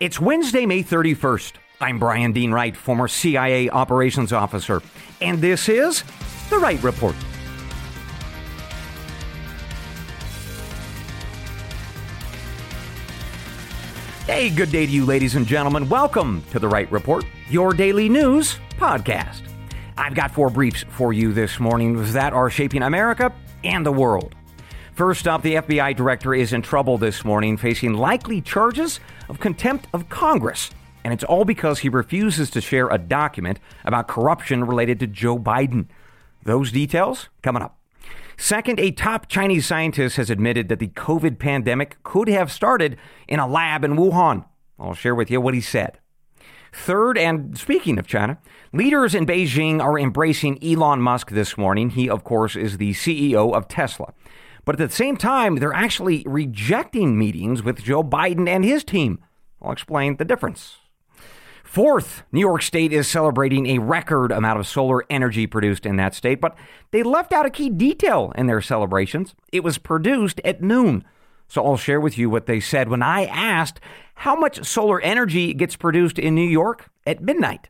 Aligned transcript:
It's 0.00 0.18
Wednesday, 0.18 0.64
May 0.64 0.82
31st. 0.82 1.52
I'm 1.78 1.98
Bryan 1.98 2.32
Dean 2.32 2.52
Wright, 2.52 2.74
former 2.74 3.06
CIA 3.06 3.68
operations 3.68 4.32
officer, 4.32 4.80
and 5.20 5.42
this 5.42 5.68
is 5.68 6.04
The 6.48 6.58
Wright 6.58 6.82
Report. 6.82 7.14
Hey, 14.24 14.48
good 14.48 14.72
day 14.72 14.86
to 14.86 14.90
you, 14.90 15.04
ladies 15.04 15.34
and 15.34 15.46
gentlemen. 15.46 15.86
Welcome 15.90 16.44
to 16.50 16.58
The 16.58 16.66
Wright 16.66 16.90
Report, 16.90 17.26
your 17.50 17.74
daily 17.74 18.08
news 18.08 18.56
podcast. 18.78 19.42
I've 19.98 20.14
got 20.14 20.30
four 20.30 20.48
briefs 20.48 20.82
for 20.88 21.12
you 21.12 21.34
this 21.34 21.60
morning 21.60 22.10
that 22.14 22.32
are 22.32 22.48
shaping 22.48 22.84
America 22.84 23.34
and 23.64 23.84
the 23.84 23.92
world. 23.92 24.34
First 24.92 25.26
up, 25.26 25.42
the 25.42 25.54
FBI 25.54 25.96
director 25.96 26.34
is 26.34 26.52
in 26.52 26.62
trouble 26.62 26.98
this 26.98 27.24
morning, 27.24 27.56
facing 27.56 27.94
likely 27.94 28.40
charges 28.40 29.00
of 29.28 29.40
contempt 29.40 29.86
of 29.94 30.08
Congress. 30.08 30.70
And 31.04 31.14
it's 31.14 31.24
all 31.24 31.44
because 31.44 31.78
he 31.78 31.88
refuses 31.88 32.50
to 32.50 32.60
share 32.60 32.88
a 32.88 32.98
document 32.98 33.58
about 33.84 34.08
corruption 34.08 34.64
related 34.64 35.00
to 35.00 35.06
Joe 35.06 35.38
Biden. 35.38 35.86
Those 36.42 36.72
details 36.72 37.28
coming 37.42 37.62
up. 37.62 37.78
Second, 38.36 38.80
a 38.80 38.90
top 38.90 39.28
Chinese 39.28 39.66
scientist 39.66 40.16
has 40.16 40.30
admitted 40.30 40.68
that 40.68 40.78
the 40.78 40.88
COVID 40.88 41.38
pandemic 41.38 42.02
could 42.02 42.28
have 42.28 42.50
started 42.50 42.96
in 43.28 43.38
a 43.38 43.46
lab 43.46 43.84
in 43.84 43.96
Wuhan. 43.96 44.44
I'll 44.78 44.94
share 44.94 45.14
with 45.14 45.30
you 45.30 45.40
what 45.40 45.54
he 45.54 45.60
said. 45.60 45.98
Third, 46.72 47.18
and 47.18 47.58
speaking 47.58 47.98
of 47.98 48.06
China, 48.06 48.38
leaders 48.72 49.14
in 49.14 49.26
Beijing 49.26 49.82
are 49.82 49.98
embracing 49.98 50.62
Elon 50.64 51.02
Musk 51.02 51.30
this 51.30 51.58
morning. 51.58 51.90
He, 51.90 52.08
of 52.08 52.24
course, 52.24 52.56
is 52.56 52.78
the 52.78 52.92
CEO 52.92 53.54
of 53.54 53.68
Tesla. 53.68 54.14
But 54.64 54.80
at 54.80 54.88
the 54.88 54.94
same 54.94 55.16
time, 55.16 55.56
they're 55.56 55.72
actually 55.72 56.24
rejecting 56.26 57.18
meetings 57.18 57.62
with 57.62 57.82
Joe 57.82 58.02
Biden 58.02 58.48
and 58.48 58.64
his 58.64 58.84
team. 58.84 59.18
I'll 59.62 59.72
explain 59.72 60.16
the 60.16 60.24
difference. 60.24 60.78
Fourth, 61.64 62.24
New 62.32 62.40
York 62.40 62.62
State 62.62 62.92
is 62.92 63.06
celebrating 63.06 63.66
a 63.66 63.78
record 63.78 64.32
amount 64.32 64.58
of 64.58 64.66
solar 64.66 65.04
energy 65.08 65.46
produced 65.46 65.86
in 65.86 65.96
that 65.96 66.14
state, 66.14 66.40
but 66.40 66.56
they 66.90 67.04
left 67.04 67.32
out 67.32 67.46
a 67.46 67.50
key 67.50 67.70
detail 67.70 68.32
in 68.34 68.48
their 68.48 68.60
celebrations. 68.60 69.36
It 69.52 69.62
was 69.62 69.78
produced 69.78 70.40
at 70.44 70.62
noon. 70.62 71.04
So 71.46 71.64
I'll 71.64 71.76
share 71.76 72.00
with 72.00 72.18
you 72.18 72.28
what 72.28 72.46
they 72.46 72.58
said 72.58 72.88
when 72.88 73.02
I 73.02 73.26
asked 73.26 73.80
how 74.16 74.34
much 74.34 74.64
solar 74.66 75.00
energy 75.00 75.54
gets 75.54 75.76
produced 75.76 76.18
in 76.18 76.34
New 76.34 76.48
York 76.48 76.90
at 77.06 77.22
midnight. 77.22 77.68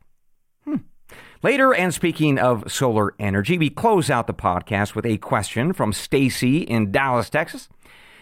Later, 1.42 1.72
and 1.72 1.94
speaking 1.94 2.38
of 2.38 2.70
solar 2.70 3.14
energy, 3.18 3.56
we 3.56 3.70
close 3.70 4.10
out 4.10 4.26
the 4.26 4.34
podcast 4.34 4.94
with 4.94 5.06
a 5.06 5.16
question 5.16 5.72
from 5.72 5.90
Stacy 5.90 6.58
in 6.58 6.92
Dallas, 6.92 7.30
Texas. 7.30 7.70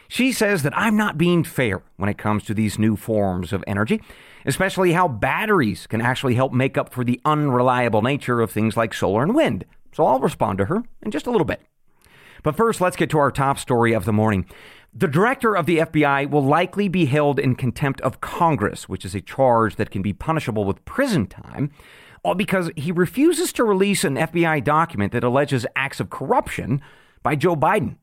She 0.06 0.30
says 0.30 0.62
that 0.62 0.78
I'm 0.78 0.97
not 0.97 1.19
being 1.19 1.42
fair 1.42 1.83
when 1.96 2.08
it 2.08 2.16
comes 2.16 2.44
to 2.44 2.55
these 2.55 2.78
new 2.78 2.94
forms 2.94 3.52
of 3.52 3.64
energy, 3.66 4.00
especially 4.46 4.92
how 4.92 5.08
batteries 5.08 5.89
can 5.89 6.00
actually 6.00 6.36
help 6.36 6.52
make 6.52 6.78
up 6.78 6.94
for 6.94 7.02
the 7.02 7.20
unreliable 7.24 8.02
nature 8.02 8.41
of 8.41 8.52
things 8.52 8.77
like 8.77 8.94
solar 8.94 9.24
and 9.24 9.34
wind. 9.34 9.64
So 9.91 10.06
I'll 10.06 10.20
respond 10.20 10.58
to 10.58 10.66
her 10.66 10.84
in 11.02 11.11
just 11.11 11.27
a 11.27 11.33
little 11.33 11.44
bit. 11.44 11.61
But 12.44 12.56
first, 12.56 12.80
let's 12.80 12.96
get 12.96 13.11
to 13.11 13.19
our 13.19 13.33
top 13.33 13.58
story 13.58 13.94
of 13.94 14.05
the 14.05 14.12
morning. 14.12 14.46
The 14.94 15.08
director 15.08 15.56
of 15.56 15.66
the 15.66 15.78
FBI 15.78 16.30
will 16.30 16.44
likely 16.44 16.89
be 16.89 17.06
held 17.06 17.41
in 17.41 17.56
contempt 17.56 18.00
of 18.02 18.20
Congress, 18.20 18.89
which 18.89 19.05
is 19.05 19.16
a 19.16 19.20
charge 19.20 19.74
that 19.74 19.91
can 19.91 20.02
be 20.02 20.12
punishable 20.12 20.64
with 20.64 20.84
prison 20.84 21.27
time 21.27 21.72
all 22.22 22.34
because 22.34 22.70
he 22.77 22.92
refuses 22.92 23.52
to 23.55 23.64
release 23.64 24.05
an 24.05 24.16
FBI 24.16 24.62
document 24.64 25.12
that 25.12 25.24
alleges 25.24 25.66
acts 25.77 26.00
of 26.00 26.11
corruption 26.11 26.80
by 27.22 27.36
Joe 27.36 27.56
Biden. 27.56 27.97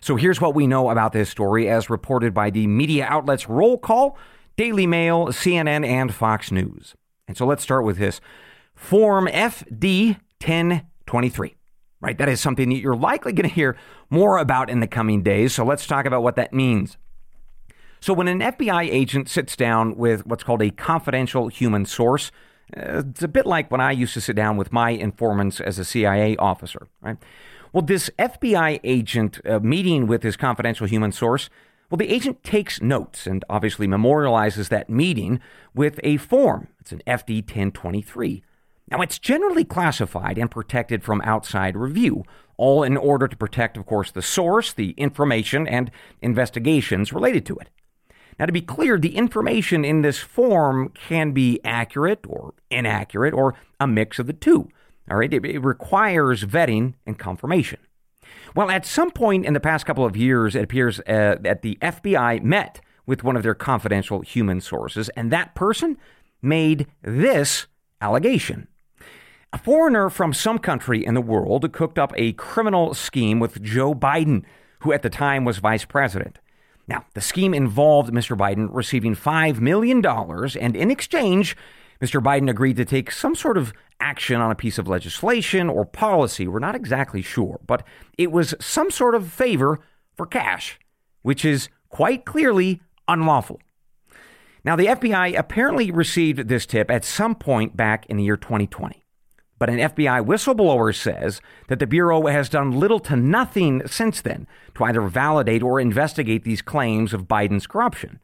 So 0.00 0.16
here's 0.16 0.40
what 0.40 0.54
we 0.54 0.66
know 0.66 0.90
about 0.90 1.12
this 1.12 1.30
story 1.30 1.68
as 1.68 1.90
reported 1.90 2.34
by 2.34 2.50
the 2.50 2.66
media 2.66 3.06
outlets 3.06 3.48
Roll 3.48 3.78
Call, 3.78 4.18
Daily 4.56 4.86
Mail, 4.86 5.26
CNN, 5.28 5.86
and 5.86 6.14
Fox 6.14 6.50
News. 6.50 6.94
And 7.28 7.36
so 7.36 7.46
let's 7.46 7.62
start 7.62 7.84
with 7.84 7.98
this 7.98 8.20
Form 8.74 9.26
FD 9.26 10.18
1023. 10.40 11.54
Right? 12.00 12.18
That 12.18 12.28
is 12.28 12.40
something 12.40 12.68
that 12.68 12.76
you're 12.76 12.94
likely 12.94 13.32
going 13.32 13.48
to 13.48 13.54
hear 13.54 13.76
more 14.10 14.36
about 14.36 14.68
in 14.68 14.80
the 14.80 14.86
coming 14.86 15.22
days. 15.22 15.54
So 15.54 15.64
let's 15.64 15.86
talk 15.86 16.04
about 16.04 16.22
what 16.22 16.36
that 16.36 16.52
means. 16.52 16.98
So, 18.00 18.12
when 18.12 18.28
an 18.28 18.40
FBI 18.40 18.88
agent 18.88 19.28
sits 19.28 19.56
down 19.56 19.96
with 19.96 20.26
what's 20.26 20.44
called 20.44 20.62
a 20.62 20.70
confidential 20.70 21.48
human 21.48 21.86
source, 21.86 22.30
it's 22.72 23.22
a 23.22 23.28
bit 23.28 23.46
like 23.46 23.70
when 23.70 23.80
I 23.80 23.92
used 23.92 24.14
to 24.14 24.20
sit 24.20 24.36
down 24.36 24.56
with 24.56 24.72
my 24.72 24.90
informants 24.90 25.60
as 25.60 25.78
a 25.78 25.84
CIA 25.84 26.36
officer, 26.36 26.88
right? 27.00 27.16
Well, 27.72 27.82
this 27.82 28.10
FBI 28.18 28.80
agent 28.84 29.40
uh, 29.46 29.60
meeting 29.60 30.06
with 30.06 30.22
his 30.22 30.36
confidential 30.36 30.86
human 30.86 31.12
source, 31.12 31.50
well, 31.90 31.98
the 31.98 32.12
agent 32.12 32.42
takes 32.42 32.80
notes 32.80 33.26
and 33.26 33.44
obviously 33.48 33.86
memorializes 33.86 34.68
that 34.70 34.90
meeting 34.90 35.40
with 35.74 36.00
a 36.02 36.16
form. 36.16 36.68
It's 36.80 36.92
an 36.92 37.02
FD 37.06 37.42
1023. 37.42 38.42
Now, 38.90 39.00
it's 39.00 39.18
generally 39.18 39.64
classified 39.64 40.38
and 40.38 40.50
protected 40.50 41.02
from 41.02 41.20
outside 41.22 41.76
review, 41.76 42.24
all 42.56 42.82
in 42.82 42.96
order 42.96 43.28
to 43.28 43.36
protect, 43.36 43.76
of 43.76 43.84
course, 43.84 44.10
the 44.10 44.22
source, 44.22 44.72
the 44.72 44.90
information, 44.92 45.66
and 45.66 45.90
investigations 46.22 47.12
related 47.12 47.44
to 47.46 47.56
it. 47.56 47.68
Now, 48.38 48.46
to 48.46 48.52
be 48.52 48.60
clear, 48.60 48.98
the 48.98 49.16
information 49.16 49.84
in 49.84 50.02
this 50.02 50.18
form 50.18 50.90
can 50.90 51.32
be 51.32 51.60
accurate 51.64 52.26
or 52.28 52.54
inaccurate 52.70 53.32
or 53.32 53.54
a 53.80 53.86
mix 53.86 54.18
of 54.18 54.26
the 54.26 54.32
two. 54.32 54.68
All 55.10 55.16
right, 55.18 55.32
it, 55.32 55.44
it 55.44 55.60
requires 55.60 56.44
vetting 56.44 56.94
and 57.06 57.18
confirmation. 57.18 57.80
Well, 58.54 58.70
at 58.70 58.84
some 58.84 59.10
point 59.10 59.46
in 59.46 59.54
the 59.54 59.60
past 59.60 59.86
couple 59.86 60.04
of 60.04 60.16
years, 60.16 60.54
it 60.54 60.64
appears 60.64 61.00
uh, 61.00 61.36
that 61.40 61.62
the 61.62 61.78
FBI 61.80 62.42
met 62.42 62.80
with 63.06 63.22
one 63.22 63.36
of 63.36 63.42
their 63.42 63.54
confidential 63.54 64.20
human 64.20 64.60
sources, 64.60 65.08
and 65.10 65.30
that 65.30 65.54
person 65.54 65.96
made 66.42 66.86
this 67.02 67.66
allegation. 68.00 68.68
A 69.52 69.58
foreigner 69.58 70.10
from 70.10 70.32
some 70.32 70.58
country 70.58 71.04
in 71.04 71.14
the 71.14 71.20
world 71.20 71.70
cooked 71.72 71.98
up 71.98 72.12
a 72.16 72.32
criminal 72.32 72.94
scheme 72.94 73.38
with 73.38 73.62
Joe 73.62 73.94
Biden, 73.94 74.42
who 74.80 74.92
at 74.92 75.02
the 75.02 75.10
time 75.10 75.44
was 75.44 75.58
vice 75.58 75.84
president. 75.84 76.38
Now, 76.88 77.04
the 77.14 77.20
scheme 77.20 77.52
involved 77.52 78.12
Mr. 78.12 78.36
Biden 78.36 78.68
receiving 78.70 79.16
$5 79.16 79.60
million, 79.60 80.04
and 80.04 80.76
in 80.76 80.90
exchange, 80.90 81.56
Mr. 82.00 82.22
Biden 82.22 82.48
agreed 82.48 82.76
to 82.76 82.84
take 82.84 83.10
some 83.10 83.34
sort 83.34 83.58
of 83.58 83.72
action 83.98 84.40
on 84.40 84.50
a 84.50 84.56
piece 84.56 84.78
of 84.78 84.86
legislation 84.86 85.68
or 85.68 85.84
policy. 85.84 86.46
We're 86.46 86.58
not 86.58 86.76
exactly 86.76 87.22
sure, 87.22 87.60
but 87.66 87.84
it 88.16 88.30
was 88.30 88.54
some 88.60 88.90
sort 88.90 89.14
of 89.14 89.32
favor 89.32 89.80
for 90.14 90.26
cash, 90.26 90.78
which 91.22 91.44
is 91.44 91.68
quite 91.88 92.24
clearly 92.24 92.80
unlawful. 93.08 93.60
Now, 94.64 94.76
the 94.76 94.86
FBI 94.86 95.38
apparently 95.38 95.90
received 95.90 96.48
this 96.48 96.66
tip 96.66 96.90
at 96.90 97.04
some 97.04 97.34
point 97.34 97.76
back 97.76 98.06
in 98.06 98.16
the 98.16 98.24
year 98.24 98.36
2020. 98.36 99.05
But 99.58 99.70
an 99.70 99.78
FBI 99.78 100.24
whistleblower 100.24 100.94
says 100.94 101.40
that 101.68 101.78
the 101.78 101.86
Bureau 101.86 102.26
has 102.26 102.48
done 102.48 102.72
little 102.72 103.00
to 103.00 103.16
nothing 103.16 103.86
since 103.86 104.20
then 104.20 104.46
to 104.74 104.84
either 104.84 105.00
validate 105.00 105.62
or 105.62 105.80
investigate 105.80 106.44
these 106.44 106.60
claims 106.60 107.14
of 107.14 107.26
Biden's 107.26 107.66
corruption. 107.66 108.20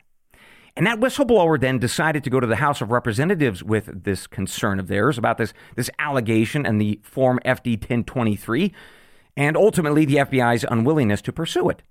And 0.77 0.87
that 0.87 1.01
whistleblower 1.01 1.61
then 1.61 1.79
decided 1.79 2.25
to 2.25 2.31
go 2.31 2.41
to 2.41 2.47
the 2.47 2.57
House 2.57 2.81
of 2.81 2.91
Representatives 2.91 3.63
with 3.63 4.05
this 4.05 4.27
concern 4.27 4.79
of 4.79 4.89
theirs 4.89 5.19
about 5.19 5.37
this, 5.37 5.53
this 5.77 5.91
allegation 5.99 6.65
and 6.65 6.81
the 6.81 6.99
Form 7.03 7.39
FD 7.45 7.77
1023, 7.77 8.73
and 9.37 9.57
ultimately 9.57 10.05
the 10.05 10.17
FBI's 10.17 10.65
unwillingness 10.71 11.21
to 11.23 11.33
pursue 11.33 11.69
it. 11.69 11.83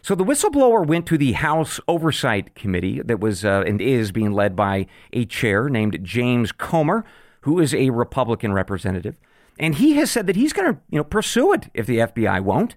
So 0.00 0.14
the 0.14 0.24
whistleblower 0.24 0.86
went 0.86 1.06
to 1.06 1.18
the 1.18 1.32
House 1.32 1.80
Oversight 1.88 2.54
Committee 2.54 3.00
that 3.02 3.20
was 3.20 3.42
uh, 3.44 3.64
and 3.66 3.80
is 3.80 4.12
being 4.12 4.32
led 4.32 4.54
by 4.54 4.86
a 5.14 5.24
chair 5.24 5.70
named 5.70 5.98
James 6.02 6.52
Comer, 6.52 7.04
who 7.44 7.60
is 7.60 7.74
a 7.74 7.90
Republican 7.90 8.52
representative, 8.52 9.16
and 9.58 9.76
he 9.76 9.94
has 9.94 10.10
said 10.10 10.26
that 10.26 10.36
he's 10.36 10.52
going 10.52 10.74
to, 10.74 10.80
you 10.90 10.98
know, 10.98 11.04
pursue 11.04 11.52
it 11.52 11.70
if 11.74 11.86
the 11.86 11.98
FBI 11.98 12.42
won't. 12.42 12.74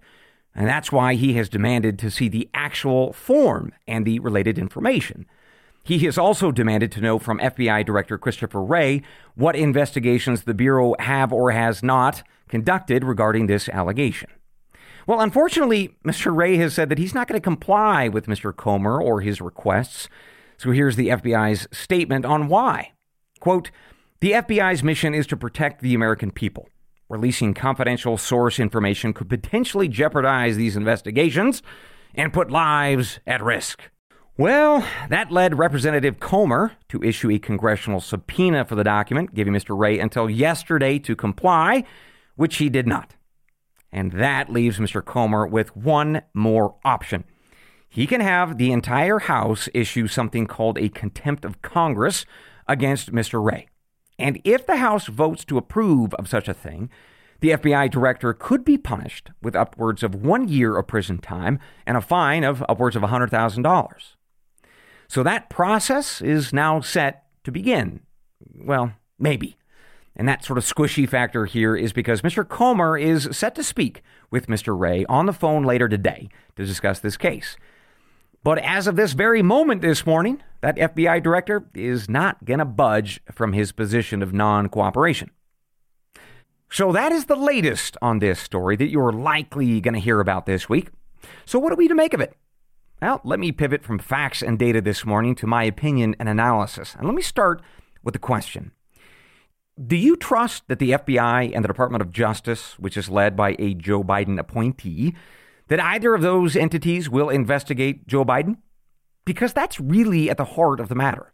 And 0.53 0.67
that's 0.67 0.91
why 0.91 1.13
he 1.13 1.33
has 1.33 1.49
demanded 1.49 1.99
to 1.99 2.11
see 2.11 2.27
the 2.27 2.49
actual 2.53 3.13
form 3.13 3.71
and 3.87 4.05
the 4.05 4.19
related 4.19 4.57
information. 4.57 5.25
He 5.83 5.99
has 5.99 6.17
also 6.17 6.51
demanded 6.51 6.91
to 6.93 7.01
know 7.01 7.17
from 7.19 7.39
FBI 7.39 7.85
Director 7.85 8.17
Christopher 8.17 8.61
Wray 8.61 9.03
what 9.35 9.55
investigations 9.55 10.43
the 10.43 10.53
Bureau 10.53 10.95
have 10.99 11.31
or 11.31 11.51
has 11.51 11.81
not 11.81 12.23
conducted 12.49 13.03
regarding 13.03 13.47
this 13.47 13.69
allegation. 13.69 14.29
Well, 15.05 15.21
unfortunately, 15.21 15.95
Mr. 16.05 16.35
Wray 16.35 16.57
has 16.57 16.73
said 16.73 16.89
that 16.89 16.97
he's 16.97 17.13
not 17.13 17.29
going 17.29 17.39
to 17.39 17.43
comply 17.43 18.09
with 18.09 18.25
Mr. 18.25 18.53
Comer 18.53 19.01
or 19.01 19.21
his 19.21 19.39
requests. 19.39 20.09
So 20.57 20.71
here's 20.71 20.97
the 20.97 21.07
FBI's 21.07 21.67
statement 21.71 22.25
on 22.25 22.49
why. 22.49 22.91
Quote, 23.39 23.71
the 24.19 24.31
FBI's 24.31 24.83
mission 24.83 25.13
is 25.13 25.27
to 25.27 25.37
protect 25.37 25.81
the 25.81 25.93
American 25.93 26.31
people. 26.31 26.69
Releasing 27.09 27.53
confidential 27.53 28.17
source 28.17 28.59
information 28.59 29.13
could 29.13 29.29
potentially 29.29 29.87
jeopardize 29.87 30.57
these 30.57 30.75
investigations 30.75 31.61
and 32.15 32.33
put 32.33 32.51
lives 32.51 33.19
at 33.27 33.43
risk. 33.43 33.81
Well, 34.37 34.85
that 35.09 35.31
led 35.31 35.57
Representative 35.57 36.19
Comer 36.19 36.73
to 36.89 37.01
issue 37.03 37.31
a 37.31 37.39
congressional 37.39 37.99
subpoena 38.01 38.65
for 38.65 38.75
the 38.75 38.83
document, 38.83 39.33
giving 39.33 39.53
Mr. 39.53 39.77
Wray 39.77 39.99
until 39.99 40.29
yesterday 40.29 40.99
to 40.99 41.15
comply, 41.15 41.83
which 42.35 42.57
he 42.57 42.69
did 42.69 42.87
not. 42.87 43.15
And 43.91 44.11
that 44.11 44.51
leaves 44.51 44.79
Mr. 44.79 45.03
Comer 45.03 45.47
with 45.47 45.75
one 45.75 46.21
more 46.33 46.75
option. 46.83 47.23
he 47.89 48.05
can 48.05 48.21
have 48.21 48.57
the 48.57 48.71
entire 48.71 49.19
House 49.19 49.69
issue 49.73 50.07
something 50.07 50.45
called 50.45 50.77
a 50.77 50.89
contempt 50.89 51.45
of 51.45 51.61
Congress 51.61 52.25
against 52.67 53.13
Mr. 53.13 53.43
Wray. 53.43 53.67
And 54.19 54.41
if 54.43 54.65
the 54.65 54.77
House 54.77 55.07
votes 55.07 55.45
to 55.45 55.57
approve 55.57 56.13
of 56.15 56.27
such 56.27 56.47
a 56.47 56.53
thing, 56.53 56.89
the 57.39 57.51
FBI 57.51 57.91
director 57.91 58.33
could 58.33 58.65
be 58.65 58.77
punished 58.77 59.29
with 59.41 59.55
upwards 59.55 60.01
of 60.01 60.15
one 60.15 60.47
year 60.47 60.75
of 60.75 60.87
prison 60.87 61.19
time 61.19 61.59
and 61.85 61.95
a 61.95 62.01
fine 62.01 62.43
of 62.43 62.63
upwards 62.67 62.95
of 62.95 63.03
$100,000. 63.03 63.89
So 65.07 65.23
that 65.23 65.49
process 65.49 66.21
is 66.21 66.51
now 66.51 66.81
set 66.81 67.25
to 67.43 67.51
begin. 67.51 68.01
Well, 68.55 68.93
maybe. 69.19 69.57
And 70.15 70.27
that 70.27 70.43
sort 70.43 70.57
of 70.57 70.65
squishy 70.65 71.07
factor 71.07 71.45
here 71.45 71.75
is 71.75 71.93
because 71.93 72.21
Mr. 72.21 72.47
Comer 72.47 72.97
is 72.97 73.29
set 73.31 73.53
to 73.55 73.63
speak 73.63 74.01
with 74.31 74.47
Mr. 74.47 74.77
Wray 74.77 75.05
on 75.05 75.27
the 75.27 75.33
phone 75.33 75.63
later 75.63 75.87
today 75.87 76.27
to 76.55 76.65
discuss 76.65 76.99
this 76.99 77.17
case. 77.17 77.55
But 78.43 78.57
as 78.59 78.87
of 78.87 78.95
this 78.95 79.13
very 79.13 79.43
moment 79.43 79.81
this 79.81 80.07
morning, 80.07 80.41
that 80.61 80.75
FBI 80.77 81.21
director 81.21 81.69
is 81.73 82.09
not 82.09 82.43
going 82.45 82.59
to 82.59 82.65
budge 82.65 83.19
from 83.31 83.53
his 83.53 83.71
position 83.71 84.21
of 84.21 84.33
non 84.33 84.69
cooperation. 84.69 85.31
So 86.69 86.91
that 86.91 87.11
is 87.11 87.25
the 87.25 87.35
latest 87.35 87.95
on 88.01 88.19
this 88.19 88.39
story 88.39 88.75
that 88.75 88.89
you're 88.89 89.13
likely 89.13 89.79
going 89.79 89.93
to 89.93 89.99
hear 89.99 90.19
about 90.19 90.45
this 90.45 90.67
week. 90.67 90.89
So, 91.45 91.59
what 91.59 91.71
are 91.71 91.77
we 91.77 91.87
to 91.87 91.95
make 91.95 92.13
of 92.13 92.21
it? 92.21 92.35
Well, 93.01 93.21
let 93.23 93.39
me 93.39 93.51
pivot 93.51 93.83
from 93.83 93.99
facts 93.99 94.41
and 94.41 94.57
data 94.57 94.81
this 94.81 95.05
morning 95.05 95.35
to 95.35 95.47
my 95.47 95.63
opinion 95.63 96.15
and 96.19 96.27
analysis. 96.27 96.95
And 96.95 97.05
let 97.05 97.15
me 97.15 97.21
start 97.21 97.61
with 98.03 98.13
the 98.13 98.19
question 98.19 98.71
Do 99.85 99.95
you 99.95 100.15
trust 100.17 100.67
that 100.67 100.79
the 100.79 100.91
FBI 100.91 101.55
and 101.55 101.63
the 101.63 101.67
Department 101.67 102.01
of 102.01 102.11
Justice, 102.11 102.77
which 102.79 102.97
is 102.97 103.09
led 103.09 103.35
by 103.35 103.55
a 103.59 103.73
Joe 103.73 104.03
Biden 104.03 104.39
appointee, 104.39 105.15
that 105.67 105.79
either 105.79 106.15
of 106.15 106.21
those 106.21 106.55
entities 106.55 107.09
will 107.09 107.29
investigate 107.29 108.07
Joe 108.07 108.25
Biden? 108.25 108.57
Because 109.27 109.51
that's 109.51 109.79
really 109.79 110.29
at 110.29 110.37
the 110.37 110.45
heart 110.45 110.79
of 110.79 110.87
the 110.87 110.95
matter. 110.95 111.33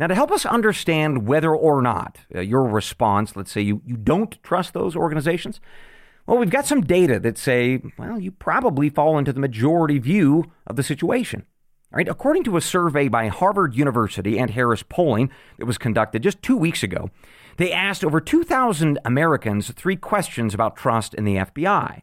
Now, 0.00 0.08
to 0.08 0.14
help 0.14 0.32
us 0.32 0.44
understand 0.44 1.28
whether 1.28 1.54
or 1.54 1.80
not 1.80 2.18
uh, 2.34 2.40
your 2.40 2.64
response, 2.64 3.36
let's 3.36 3.52
say 3.52 3.60
you, 3.60 3.82
you 3.86 3.96
don't 3.96 4.42
trust 4.42 4.74
those 4.74 4.96
organizations, 4.96 5.60
well, 6.26 6.38
we've 6.38 6.50
got 6.50 6.66
some 6.66 6.80
data 6.80 7.20
that 7.20 7.38
say, 7.38 7.80
well, 7.98 8.18
you 8.18 8.32
probably 8.32 8.88
fall 8.88 9.16
into 9.16 9.32
the 9.32 9.40
majority 9.40 9.98
view 9.98 10.50
of 10.66 10.74
the 10.76 10.82
situation. 10.82 11.46
Right? 11.92 12.08
According 12.08 12.42
to 12.44 12.56
a 12.56 12.60
survey 12.60 13.06
by 13.06 13.28
Harvard 13.28 13.76
University 13.76 14.36
and 14.36 14.50
Harris 14.50 14.82
Polling 14.82 15.30
that 15.58 15.66
was 15.66 15.78
conducted 15.78 16.24
just 16.24 16.42
two 16.42 16.56
weeks 16.56 16.82
ago, 16.82 17.10
they 17.56 17.70
asked 17.70 18.02
over 18.02 18.20
2,000 18.20 18.98
Americans 19.04 19.70
three 19.70 19.94
questions 19.94 20.54
about 20.54 20.74
trust 20.74 21.14
in 21.14 21.24
the 21.24 21.36
FBI. 21.36 22.02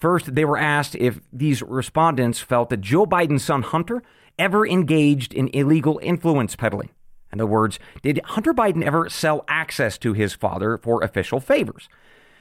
First, 0.00 0.34
they 0.34 0.46
were 0.46 0.56
asked 0.56 0.94
if 0.94 1.20
these 1.30 1.62
respondents 1.62 2.40
felt 2.40 2.70
that 2.70 2.80
Joe 2.80 3.04
Biden's 3.04 3.44
son 3.44 3.62
Hunter 3.62 4.02
ever 4.38 4.66
engaged 4.66 5.34
in 5.34 5.48
illegal 5.48 6.00
influence 6.02 6.56
peddling. 6.56 6.88
In 7.30 7.40
other 7.40 7.46
words, 7.46 7.78
did 8.02 8.20
Hunter 8.24 8.54
Biden 8.54 8.82
ever 8.82 9.08
sell 9.10 9.44
access 9.46 9.98
to 9.98 10.14
his 10.14 10.32
father 10.32 10.78
for 10.78 11.02
official 11.02 11.38
favors? 11.38 11.88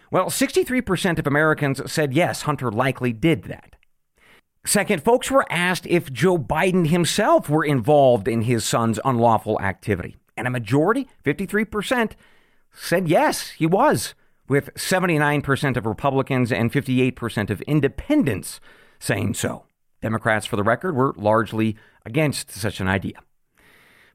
Well, 0.09 0.27
63% 0.27 1.19
of 1.19 1.27
Americans 1.27 1.81
said 1.91 2.13
yes, 2.13 2.43
Hunter 2.43 2.71
likely 2.71 3.13
did 3.13 3.43
that. 3.43 3.75
Second, 4.65 5.03
folks 5.03 5.29
were 5.29 5.45
asked 5.49 5.85
if 5.87 6.11
Joe 6.11 6.37
Biden 6.37 6.87
himself 6.87 7.49
were 7.49 7.65
involved 7.65 8.27
in 8.27 8.43
his 8.43 8.65
son's 8.65 8.99
unlawful 9.05 9.59
activity. 9.61 10.15
And 10.35 10.47
a 10.47 10.51
majority, 10.51 11.07
53%, 11.25 12.13
said 12.71 13.07
yes, 13.07 13.49
he 13.51 13.65
was, 13.65 14.15
with 14.49 14.73
79% 14.73 15.77
of 15.77 15.85
Republicans 15.85 16.51
and 16.51 16.71
58% 16.71 17.49
of 17.49 17.61
independents 17.61 18.59
saying 18.99 19.35
so. 19.35 19.65
Democrats, 20.01 20.45
for 20.45 20.55
the 20.55 20.63
record, 20.63 20.95
were 20.95 21.13
largely 21.15 21.77
against 22.05 22.51
such 22.51 22.79
an 22.79 22.87
idea. 22.87 23.19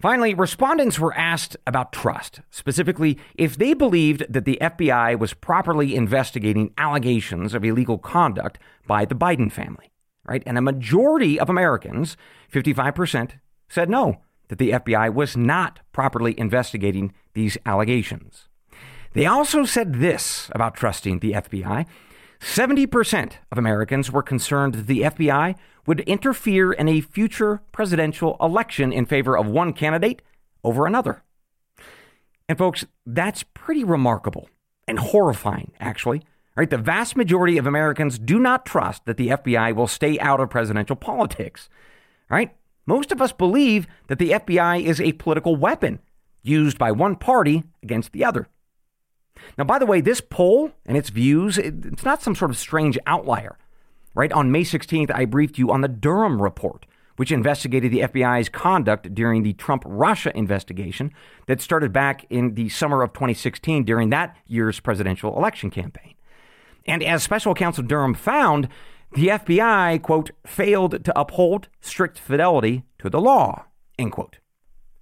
Finally, 0.00 0.34
respondents 0.34 0.98
were 0.98 1.16
asked 1.16 1.56
about 1.66 1.92
trust, 1.92 2.40
specifically 2.50 3.18
if 3.36 3.56
they 3.56 3.72
believed 3.72 4.26
that 4.28 4.44
the 4.44 4.58
FBI 4.60 5.18
was 5.18 5.32
properly 5.32 5.94
investigating 5.94 6.74
allegations 6.76 7.54
of 7.54 7.64
illegal 7.64 7.96
conduct 7.96 8.58
by 8.86 9.04
the 9.04 9.14
Biden 9.14 9.50
family, 9.50 9.92
right? 10.26 10.42
And 10.44 10.58
a 10.58 10.62
majority 10.62 11.38
of 11.38 11.48
Americans, 11.48 12.16
55%, 12.52 13.38
said 13.68 13.88
no, 13.88 14.20
that 14.48 14.58
the 14.58 14.72
FBI 14.72 15.14
was 15.14 15.36
not 15.36 15.80
properly 15.92 16.38
investigating 16.38 17.14
these 17.32 17.56
allegations. 17.64 18.48
They 19.14 19.26
also 19.26 19.64
said 19.64 19.94
this 19.94 20.50
about 20.52 20.74
trusting 20.74 21.20
the 21.20 21.32
FBI 21.32 21.86
70% 22.40 23.32
of 23.50 23.56
Americans 23.56 24.12
were 24.12 24.22
concerned 24.22 24.74
that 24.74 24.86
the 24.86 25.00
FBI 25.00 25.54
would 25.86 26.00
interfere 26.00 26.72
in 26.72 26.88
a 26.88 27.00
future 27.00 27.62
presidential 27.72 28.36
election 28.40 28.92
in 28.92 29.06
favor 29.06 29.36
of 29.36 29.46
one 29.46 29.72
candidate 29.72 30.20
over 30.62 30.86
another. 30.86 31.22
And 32.48 32.58
folks, 32.58 32.84
that's 33.06 33.44
pretty 33.54 33.82
remarkable 33.82 34.50
and 34.86 34.98
horrifying, 34.98 35.72
actually. 35.80 36.22
Right? 36.56 36.68
The 36.68 36.76
vast 36.76 37.16
majority 37.16 37.56
of 37.56 37.66
Americans 37.66 38.18
do 38.18 38.38
not 38.38 38.66
trust 38.66 39.06
that 39.06 39.16
the 39.16 39.28
FBI 39.28 39.74
will 39.74 39.88
stay 39.88 40.18
out 40.20 40.40
of 40.40 40.50
presidential 40.50 40.96
politics. 40.96 41.68
Right? 42.28 42.54
Most 42.86 43.10
of 43.10 43.22
us 43.22 43.32
believe 43.32 43.86
that 44.08 44.18
the 44.18 44.32
FBI 44.32 44.82
is 44.82 45.00
a 45.00 45.12
political 45.12 45.56
weapon 45.56 46.00
used 46.42 46.78
by 46.78 46.92
one 46.92 47.16
party 47.16 47.64
against 47.82 48.12
the 48.12 48.24
other. 48.24 48.48
Now, 49.58 49.64
by 49.64 49.78
the 49.78 49.86
way, 49.86 50.00
this 50.00 50.20
poll 50.20 50.72
and 50.86 50.96
its 50.96 51.10
views, 51.10 51.58
it's 51.58 52.04
not 52.04 52.22
some 52.22 52.34
sort 52.34 52.50
of 52.50 52.56
strange 52.56 52.98
outlier. 53.06 53.58
Right? 54.14 54.32
On 54.32 54.52
May 54.52 54.62
16th, 54.62 55.10
I 55.12 55.24
briefed 55.24 55.58
you 55.58 55.72
on 55.72 55.80
the 55.80 55.88
Durham 55.88 56.40
report, 56.40 56.86
which 57.16 57.32
investigated 57.32 57.90
the 57.90 58.00
FBI's 58.00 58.48
conduct 58.48 59.12
during 59.12 59.42
the 59.42 59.54
Trump 59.54 59.82
Russia 59.84 60.36
investigation 60.36 61.12
that 61.46 61.60
started 61.60 61.92
back 61.92 62.24
in 62.30 62.54
the 62.54 62.68
summer 62.68 63.02
of 63.02 63.12
2016 63.12 63.84
during 63.84 64.10
that 64.10 64.36
year's 64.46 64.78
presidential 64.78 65.36
election 65.36 65.70
campaign. 65.70 66.14
And 66.86 67.02
as 67.02 67.22
special 67.22 67.54
counsel 67.54 67.82
Durham 67.82 68.14
found, 68.14 68.68
the 69.14 69.28
FBI, 69.28 70.02
quote, 70.02 70.30
failed 70.44 71.04
to 71.04 71.18
uphold 71.18 71.68
strict 71.80 72.18
fidelity 72.18 72.84
to 72.98 73.08
the 73.08 73.20
law, 73.20 73.66
end 73.98 74.12
quote. 74.12 74.38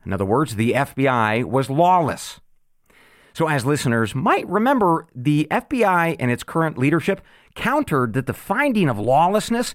In 0.04 0.12
other 0.12 0.24
words, 0.24 0.56
the 0.56 0.72
FBI 0.72 1.44
was 1.44 1.70
lawless. 1.70 2.40
So, 3.34 3.48
as 3.48 3.64
listeners 3.64 4.14
might 4.14 4.46
remember, 4.48 5.06
the 5.14 5.46
FBI 5.50 6.16
and 6.18 6.30
its 6.30 6.42
current 6.42 6.76
leadership 6.76 7.22
countered 7.54 8.12
that 8.12 8.26
the 8.26 8.34
finding 8.34 8.88
of 8.88 8.98
lawlessness, 8.98 9.74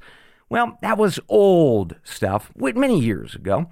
well, 0.49 0.77
that 0.81 0.97
was 0.97 1.19
old 1.27 1.95
stuff 2.03 2.51
many 2.55 2.99
years 2.99 3.33
ago. 3.35 3.69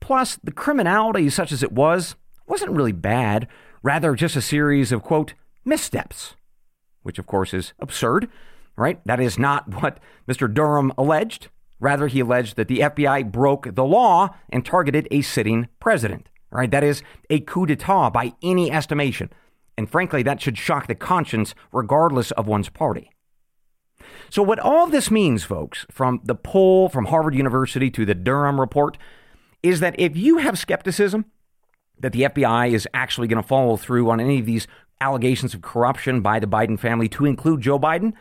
Plus, 0.00 0.38
the 0.42 0.52
criminality, 0.52 1.28
such 1.30 1.52
as 1.52 1.62
it 1.62 1.72
was, 1.72 2.16
wasn't 2.46 2.72
really 2.72 2.92
bad, 2.92 3.46
rather, 3.82 4.14
just 4.14 4.36
a 4.36 4.42
series 4.42 4.90
of, 4.90 5.02
quote, 5.02 5.34
missteps, 5.64 6.34
which 7.02 7.18
of 7.18 7.26
course 7.26 7.54
is 7.54 7.72
absurd, 7.78 8.28
right? 8.76 9.00
That 9.04 9.20
is 9.20 9.38
not 9.38 9.72
what 9.82 9.98
Mr. 10.28 10.52
Durham 10.52 10.92
alleged. 10.98 11.48
Rather, 11.80 12.08
he 12.08 12.20
alleged 12.20 12.56
that 12.56 12.66
the 12.66 12.80
FBI 12.80 13.30
broke 13.30 13.74
the 13.74 13.84
law 13.84 14.34
and 14.50 14.66
targeted 14.66 15.06
a 15.12 15.22
sitting 15.22 15.68
president. 15.78 16.28
Right? 16.50 16.70
That 16.70 16.84
is 16.84 17.02
a 17.28 17.40
coup 17.40 17.66
d'etat 17.66 18.10
by 18.10 18.32
any 18.42 18.70
estimation. 18.72 19.30
And 19.76 19.90
frankly, 19.90 20.22
that 20.22 20.40
should 20.40 20.58
shock 20.58 20.86
the 20.86 20.94
conscience 20.94 21.54
regardless 21.72 22.30
of 22.32 22.48
one's 22.48 22.68
party. 22.68 23.10
So, 24.30 24.42
what 24.42 24.58
all 24.58 24.86
this 24.86 25.10
means, 25.10 25.44
folks, 25.44 25.86
from 25.90 26.20
the 26.24 26.34
poll 26.34 26.88
from 26.88 27.06
Harvard 27.06 27.34
University 27.34 27.90
to 27.90 28.04
the 28.04 28.14
Durham 28.14 28.60
report, 28.60 28.98
is 29.62 29.80
that 29.80 29.98
if 29.98 30.16
you 30.16 30.38
have 30.38 30.58
skepticism 30.58 31.26
that 31.98 32.12
the 32.12 32.22
FBI 32.22 32.72
is 32.72 32.88
actually 32.94 33.28
going 33.28 33.42
to 33.42 33.48
follow 33.48 33.76
through 33.76 34.10
on 34.10 34.20
any 34.20 34.38
of 34.38 34.46
these 34.46 34.66
allegations 35.00 35.54
of 35.54 35.62
corruption 35.62 36.20
by 36.20 36.38
the 36.38 36.46
Biden 36.46 36.78
family 36.78 37.08
to 37.08 37.24
include 37.24 37.60
Joe 37.60 37.78
Biden, 37.78 38.12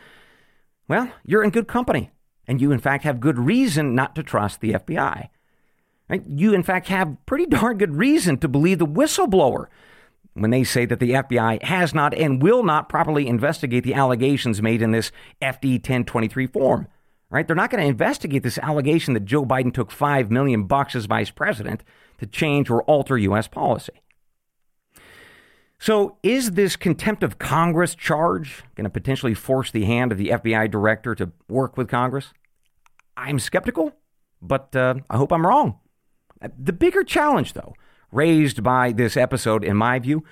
well, 0.88 1.12
you're 1.25 1.43
in 1.43 1.50
good 1.50 1.67
company. 1.67 2.12
And 2.48 2.62
you, 2.62 2.72
in 2.72 2.79
fact, 2.79 3.03
have 3.03 3.19
good 3.19 3.38
reason 3.38 3.93
not 3.93 4.15
to 4.15 4.24
trust 4.24 4.62
the 4.62 4.74
FBI. 4.74 5.29
Right? 6.10 6.24
You, 6.26 6.54
in 6.54 6.64
fact, 6.64 6.88
have 6.88 7.18
pretty 7.26 7.46
darn 7.46 7.78
good 7.78 7.96
reason 7.96 8.38
to 8.38 8.48
believe 8.48 8.80
the 8.80 8.86
whistleblower 8.86 9.68
when 10.34 10.52
they 10.52 10.64
say 10.64 10.86
that 10.86 11.00
the 11.00 11.12
FBI 11.12 11.64
has 11.64 11.94
not 11.94 12.14
and 12.14 12.42
will 12.42 12.64
not 12.64 12.90
properly 12.90 13.28
investigate 13.28 13.84
the 13.84 13.94
allegations 13.94 14.62
made 14.62 14.82
in 14.82 14.92
this 14.92 15.12
FD 15.42 15.74
1023 15.74 16.48
form. 16.48 16.88
Right? 17.30 17.46
They're 17.46 17.56
not 17.58 17.72
going 17.72 17.84
to 17.84 17.90
investigate 17.90 18.44
this 18.44 18.58
allegation 18.60 19.14
that 19.14 19.26
Joe 19.26 19.46
Biden 19.46 19.74
took 19.74 19.92
5 19.92 20.32
million 20.32 20.64
bucks 20.64 20.96
as 20.96 21.06
vice 21.06 21.30
president 21.30 21.84
to 22.20 22.26
change 22.26 22.70
or 22.70 22.84
alter 22.84 23.18
US 23.18 23.50
policy. 23.50 24.02
So, 25.80 26.18
is 26.24 26.52
this 26.52 26.76
contempt 26.76 27.22
of 27.22 27.38
Congress 27.38 27.94
charge 27.94 28.64
going 28.76 28.86
to 28.86 28.90
potentially 28.90 29.36
force 29.36 29.70
the 29.70 29.86
hand 29.86 30.12
of 30.12 30.18
the 30.18 30.30
FBI 30.30 30.72
director 30.72 31.14
to 31.16 31.32
work 31.48 31.78
with 31.78 31.88
Congress? 31.88 32.34
I'm 33.16 33.38
skeptical, 33.38 33.92
but 34.42 34.76
uh, 34.76 34.96
I 35.10 35.18
hope 35.18 35.32
I'm 35.32 35.46
wrong. 35.46 35.80
The 36.41 36.74
bigger 36.74 37.03
challenge, 37.03 37.53
though, 37.53 37.74
raised 38.12 38.63
by 38.63 38.91
this 38.91 39.17
episode, 39.17 39.63
in 39.63 39.77
my 39.77 40.00
view, 40.00 40.24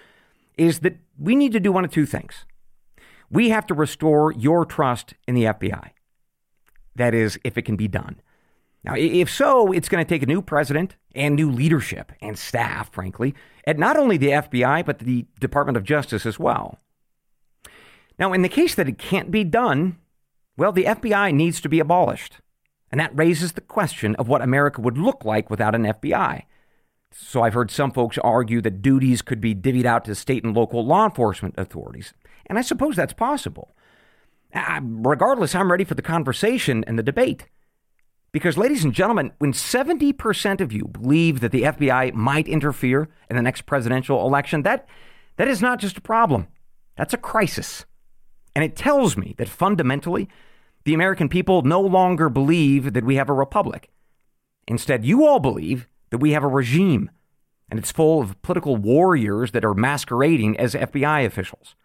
is 0.57 0.79
that 0.79 0.97
we 1.17 1.35
need 1.35 1.51
to 1.53 1.59
do 1.59 1.71
one 1.71 1.85
of 1.85 1.91
two 1.91 2.05
things. 2.05 2.45
We 3.29 3.49
have 3.49 3.65
to 3.67 3.73
restore 3.73 4.31
your 4.33 4.65
trust 4.65 5.15
in 5.27 5.35
the 5.35 5.45
FBI. 5.45 5.89
That 6.95 7.13
is, 7.13 7.39
if 7.43 7.57
it 7.57 7.63
can 7.63 7.75
be 7.75 7.87
done. 7.87 8.21
Now, 8.83 8.93
if 8.95 9.31
so, 9.31 9.71
it's 9.71 9.89
going 9.89 10.05
to 10.05 10.07
take 10.07 10.21
a 10.21 10.27
new 10.27 10.43
president 10.43 10.95
and 11.15 11.35
new 11.35 11.49
leadership 11.49 12.11
and 12.21 12.37
staff, 12.37 12.91
frankly, 12.91 13.33
at 13.65 13.79
not 13.79 13.97
only 13.97 14.17
the 14.17 14.27
FBI, 14.27 14.85
but 14.85 14.99
the 14.99 15.25
Department 15.39 15.75
of 15.75 15.83
Justice 15.83 16.25
as 16.25 16.37
well. 16.37 16.79
Now, 18.19 18.31
in 18.31 18.43
the 18.43 18.49
case 18.49 18.75
that 18.75 18.87
it 18.87 18.99
can't 18.99 19.31
be 19.31 19.43
done, 19.43 19.97
well, 20.55 20.71
the 20.71 20.85
FBI 20.85 21.33
needs 21.33 21.59
to 21.61 21.69
be 21.69 21.79
abolished. 21.79 22.35
And 22.95 23.01
that 23.01 23.19
raises 23.19 23.51
the 23.51 23.59
question 23.59 24.15
of 24.15 24.29
what 24.29 24.41
America 24.41 24.79
would 24.79 24.97
look 24.97 25.25
like 25.25 25.49
without 25.49 25.75
an 25.75 25.83
FBI. 25.83 26.43
So 27.11 27.41
I've 27.41 27.53
heard 27.53 27.69
some 27.69 27.91
folks 27.91 28.17
argue 28.19 28.61
that 28.61 28.81
duties 28.81 29.21
could 29.21 29.41
be 29.41 29.53
divvied 29.53 29.83
out 29.83 30.05
to 30.05 30.15
state 30.15 30.45
and 30.45 30.55
local 30.55 30.85
law 30.85 31.03
enforcement 31.03 31.55
authorities. 31.57 32.13
And 32.45 32.57
I 32.57 32.61
suppose 32.61 32.95
that's 32.95 33.11
possible. 33.11 33.75
Uh, 34.53 34.79
regardless, 34.81 35.53
I'm 35.53 35.69
ready 35.69 35.83
for 35.83 35.95
the 35.95 36.01
conversation 36.01 36.85
and 36.87 36.97
the 36.97 37.03
debate. 37.03 37.49
Because, 38.31 38.57
ladies 38.57 38.85
and 38.85 38.93
gentlemen, 38.93 39.33
when 39.39 39.51
70% 39.51 40.61
of 40.61 40.71
you 40.71 40.85
believe 40.85 41.41
that 41.41 41.51
the 41.51 41.63
FBI 41.63 42.13
might 42.13 42.47
interfere 42.47 43.09
in 43.29 43.35
the 43.35 43.41
next 43.41 43.65
presidential 43.65 44.25
election, 44.25 44.61
that, 44.61 44.87
that 45.35 45.49
is 45.49 45.61
not 45.61 45.81
just 45.81 45.97
a 45.97 46.01
problem, 46.01 46.47
that's 46.95 47.13
a 47.13 47.17
crisis. 47.17 47.83
And 48.55 48.63
it 48.63 48.77
tells 48.77 49.17
me 49.17 49.35
that 49.37 49.49
fundamentally, 49.49 50.29
the 50.85 50.93
American 50.93 51.27
people 51.27 51.63
no 51.63 51.81
longer 51.81 52.29
believe 52.29 52.93
that 52.93 53.03
we 53.03 53.15
have 53.15 53.29
a 53.29 53.33
republic. 53.33 53.89
Instead, 54.67 55.03
you 55.03 55.25
all 55.25 55.39
believe 55.39 55.87
that 56.11 56.19
we 56.19 56.31
have 56.31 56.43
a 56.43 56.47
regime, 56.47 57.09
and 57.69 57.79
it's 57.79 57.91
full 57.91 58.21
of 58.21 58.41
political 58.41 58.77
warriors 58.77 59.51
that 59.51 59.65
are 59.65 59.73
masquerading 59.73 60.57
as 60.57 60.75
FBI 60.75 61.25
officials. 61.25 61.75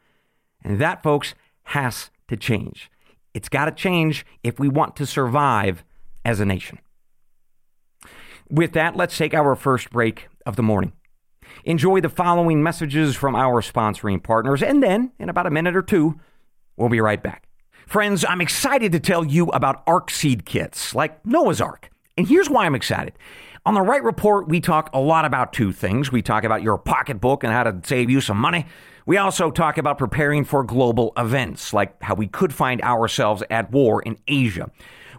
And 0.62 0.78
that, 0.78 1.02
folks, 1.02 1.34
has 1.64 2.10
to 2.28 2.36
change. 2.36 2.90
It's 3.32 3.48
got 3.48 3.64
to 3.66 3.72
change 3.72 4.26
if 4.42 4.60
we 4.60 4.68
want 4.68 4.96
to 4.96 5.06
survive 5.06 5.82
as 6.24 6.40
a 6.40 6.44
nation. 6.44 6.78
With 8.50 8.72
that, 8.72 8.96
let's 8.96 9.16
take 9.16 9.32
our 9.32 9.54
first 9.54 9.90
break 9.90 10.28
of 10.44 10.56
the 10.56 10.62
morning. 10.62 10.92
Enjoy 11.64 12.00
the 12.00 12.08
following 12.08 12.62
messages 12.62 13.16
from 13.16 13.34
our 13.34 13.62
sponsoring 13.62 14.22
partners, 14.22 14.62
and 14.62 14.82
then, 14.82 15.12
in 15.18 15.28
about 15.28 15.46
a 15.46 15.50
minute 15.50 15.76
or 15.76 15.82
two, 15.82 16.18
we'll 16.76 16.88
be 16.88 17.00
right 17.00 17.22
back. 17.22 17.49
Friends, 17.90 18.24
I'm 18.24 18.40
excited 18.40 18.92
to 18.92 19.00
tell 19.00 19.24
you 19.24 19.46
about 19.48 19.82
ARC 19.84 20.12
seed 20.12 20.44
kits, 20.44 20.94
like 20.94 21.26
Noah's 21.26 21.60
Ark. 21.60 21.90
And 22.16 22.28
here's 22.28 22.48
why 22.48 22.64
I'm 22.64 22.76
excited. 22.76 23.14
On 23.66 23.74
the 23.74 23.82
Wright 23.82 24.04
Report, 24.04 24.46
we 24.46 24.60
talk 24.60 24.90
a 24.92 25.00
lot 25.00 25.24
about 25.24 25.52
two 25.52 25.72
things. 25.72 26.12
We 26.12 26.22
talk 26.22 26.44
about 26.44 26.62
your 26.62 26.78
pocketbook 26.78 27.42
and 27.42 27.52
how 27.52 27.64
to 27.64 27.80
save 27.82 28.08
you 28.08 28.20
some 28.20 28.36
money. 28.36 28.66
We 29.06 29.16
also 29.16 29.50
talk 29.50 29.76
about 29.76 29.98
preparing 29.98 30.44
for 30.44 30.62
global 30.62 31.12
events, 31.16 31.74
like 31.74 32.00
how 32.00 32.14
we 32.14 32.28
could 32.28 32.54
find 32.54 32.80
ourselves 32.80 33.42
at 33.50 33.72
war 33.72 34.00
in 34.02 34.18
Asia. 34.28 34.70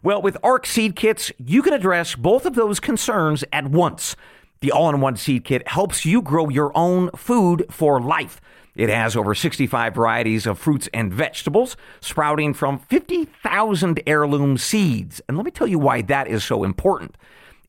Well, 0.01 0.21
with 0.21 0.37
ARC 0.41 0.65
seed 0.65 0.95
kits, 0.95 1.29
you 1.45 1.61
can 1.63 1.73
address 1.73 2.15
both 2.15 2.45
of 2.45 2.55
those 2.55 2.79
concerns 2.79 3.43
at 3.51 3.67
once. 3.67 4.15
The 4.61 4.71
all 4.71 4.89
in 4.89 5.01
one 5.01 5.17
seed 5.17 5.43
kit 5.43 5.67
helps 5.67 6.05
you 6.05 6.21
grow 6.21 6.47
your 6.47 6.71
own 6.73 7.09
food 7.17 7.65
for 7.69 7.99
life. 7.99 8.39
It 8.75 8.89
has 8.89 9.15
over 9.15 9.35
65 9.35 9.93
varieties 9.93 10.45
of 10.45 10.57
fruits 10.57 10.87
and 10.93 11.13
vegetables, 11.13 11.75
sprouting 11.99 12.53
from 12.53 12.79
50,000 12.79 14.01
heirloom 14.07 14.57
seeds. 14.57 15.21
And 15.27 15.37
let 15.37 15.45
me 15.45 15.51
tell 15.51 15.67
you 15.67 15.79
why 15.79 16.01
that 16.03 16.27
is 16.27 16.43
so 16.43 16.63
important. 16.63 17.17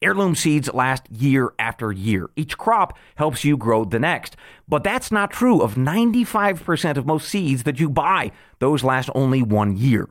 Heirloom 0.00 0.34
seeds 0.34 0.72
last 0.72 1.10
year 1.10 1.52
after 1.58 1.92
year. 1.92 2.28
Each 2.34 2.58
crop 2.58 2.98
helps 3.16 3.44
you 3.44 3.56
grow 3.56 3.84
the 3.84 4.00
next. 4.00 4.36
But 4.68 4.84
that's 4.84 5.12
not 5.12 5.30
true 5.30 5.60
of 5.60 5.74
95% 5.76 6.96
of 6.96 7.06
most 7.06 7.28
seeds 7.28 7.62
that 7.64 7.78
you 7.78 7.88
buy. 7.88 8.32
Those 8.58 8.82
last 8.82 9.10
only 9.14 9.42
one 9.42 9.76
year. 9.76 10.08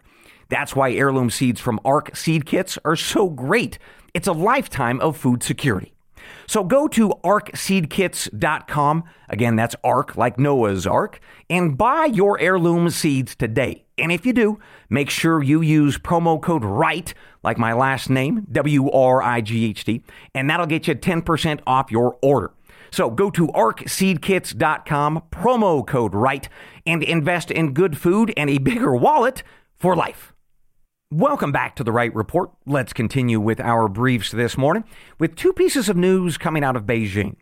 That's 0.50 0.76
why 0.76 0.92
heirloom 0.92 1.30
seeds 1.30 1.62
from 1.62 1.80
ARC 1.86 2.16
seed 2.16 2.46
kits 2.46 2.78
are 2.84 2.96
so 2.96 3.30
great. 3.30 3.80
It's 4.14 4.28
a 4.28 4.34
lifetime 4.34 5.00
of 5.00 5.16
food 5.16 5.44
security. 5.44 5.94
So 6.48 6.63
go 6.63 6.88
to 6.90 7.10
arcseedkits.com. 7.24 9.04
Again, 9.30 9.56
that's 9.56 9.75
ARC, 9.84 10.16
like 10.18 10.38
Noah's 10.38 10.86
Ark, 10.86 11.20
and 11.50 11.78
buy 11.78 12.06
your 12.06 12.40
heirloom 12.40 12.90
seeds 12.90 13.36
today. 13.36 13.86
And 13.98 14.12
if 14.12 14.25
you 14.25 14.34
do, 14.34 14.60
make 14.90 15.10
sure 15.10 15.44
you 15.44 15.62
use 15.62 15.98
promo 15.98 16.42
code 16.42 16.63
WRIGHT, 16.63 17.13
like 17.44 17.58
my 17.58 17.74
last 17.74 18.10
name, 18.10 18.46
W 18.51 18.90
R 18.90 19.22
I 19.22 19.42
G 19.42 19.70
H 19.70 19.86
T, 19.86 20.04
and 20.34 20.50
that'll 20.50 20.66
get 20.66 20.88
you 20.88 20.96
10% 20.96 21.60
off 21.68 21.92
your 21.92 22.18
order. 22.22 22.51
So 22.92 23.10
go 23.10 23.30
to 23.32 23.48
arcseedkits.com, 23.48 25.24
promo 25.32 25.88
code 25.88 26.13
WRIGHT, 26.13 26.50
and 26.86 27.04
invest 27.04 27.51
in 27.51 27.74
good 27.74 27.98
food 27.98 28.34
and 28.36 28.50
a 28.50 28.58
bigger 28.58 28.94
wallet 28.96 29.44
for 29.78 29.96
life. 29.96 30.31
Welcome 31.13 31.51
back 31.51 31.75
to 31.75 31.84
the 31.84 31.91
Wright 31.91 32.15
Report. 32.15 32.51
Let's 32.65 32.94
continue 32.94 33.41
with 33.41 33.60
our 33.60 33.89
briefs 33.89 34.32
this 34.32 34.58
morning 34.58 34.86
with 35.20 35.36
two 35.36 35.51
pieces 35.51 35.89
of 35.89 35.98
news 35.98 36.38
coming 36.38 36.63
out 36.63 36.77
of 36.77 36.86
Beijing. 36.86 37.36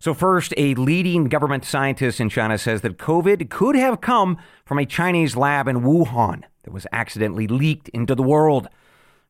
So, 0.00 0.12
first, 0.12 0.52
a 0.56 0.74
leading 0.74 1.26
government 1.26 1.64
scientist 1.64 2.18
in 2.18 2.28
China 2.28 2.58
says 2.58 2.80
that 2.80 2.98
COVID 2.98 3.48
could 3.48 3.76
have 3.76 4.00
come 4.00 4.38
from 4.64 4.80
a 4.80 4.84
Chinese 4.84 5.36
lab 5.36 5.68
in 5.68 5.82
Wuhan 5.82 6.42
that 6.64 6.72
was 6.72 6.84
accidentally 6.90 7.46
leaked 7.46 7.88
into 7.90 8.16
the 8.16 8.24
world. 8.24 8.66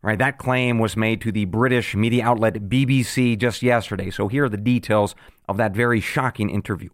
Right, 0.00 0.18
that 0.18 0.38
claim 0.38 0.78
was 0.78 0.96
made 0.96 1.20
to 1.20 1.30
the 1.30 1.44
British 1.44 1.94
media 1.94 2.24
outlet 2.24 2.70
BBC 2.70 3.36
just 3.36 3.62
yesterday. 3.62 4.08
So, 4.08 4.28
here 4.28 4.46
are 4.46 4.48
the 4.48 4.56
details 4.56 5.14
of 5.50 5.58
that 5.58 5.74
very 5.74 6.00
shocking 6.00 6.48
interview. 6.48 6.88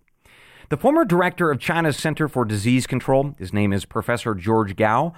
The 0.69 0.77
former 0.77 1.05
director 1.05 1.53
of 1.53 1.61
China's 1.61 1.97
Center 1.97 2.27
for 2.27 2.45
Disease 2.45 2.89
Control, 2.89 3.37
his 3.39 3.53
name 3.53 3.73
is 3.73 3.85
Professor 3.85 4.35
George 4.35 4.75
Gao, 4.75 5.15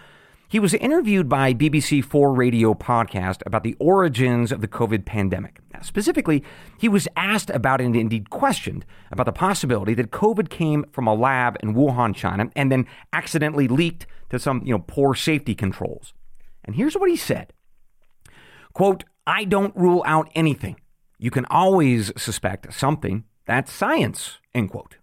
he 0.48 0.60
was 0.60 0.74
interviewed 0.74 1.28
by 1.28 1.52
BBC 1.52 2.04
4 2.04 2.32
radio 2.32 2.74
podcast 2.74 3.42
about 3.46 3.64
the 3.64 3.76
origins 3.78 4.52
of 4.52 4.60
the 4.60 4.68
COVID 4.68 5.04
pandemic. 5.04 5.58
Specifically, 5.82 6.44
he 6.78 6.88
was 6.88 7.08
asked 7.16 7.50
about 7.50 7.80
and 7.80 7.96
indeed 7.96 8.30
questioned 8.30 8.84
about 9.10 9.26
the 9.26 9.32
possibility 9.32 9.94
that 9.94 10.10
COVID 10.10 10.48
came 10.48 10.84
from 10.92 11.06
a 11.06 11.14
lab 11.14 11.56
in 11.62 11.74
Wuhan, 11.74 12.14
China, 12.14 12.50
and 12.54 12.70
then 12.70 12.86
accidentally 13.12 13.68
leaked 13.68 14.06
to 14.30 14.38
some, 14.38 14.62
you 14.64 14.72
know, 14.72 14.84
poor 14.86 15.14
safety 15.14 15.54
controls. 15.54 16.14
And 16.64 16.76
here's 16.76 16.96
what 16.96 17.10
he 17.10 17.16
said. 17.16 17.52
Quote, 18.72 19.04
I 19.26 19.44
don't 19.44 19.74
rule 19.76 20.02
out 20.06 20.30
anything. 20.34 20.76
You 21.18 21.30
can 21.30 21.46
always 21.46 22.12
suspect 22.16 22.72
something. 22.72 23.24
That's 23.46 23.72
science, 23.72 24.38
end 24.54 24.70
quote. 24.70 24.96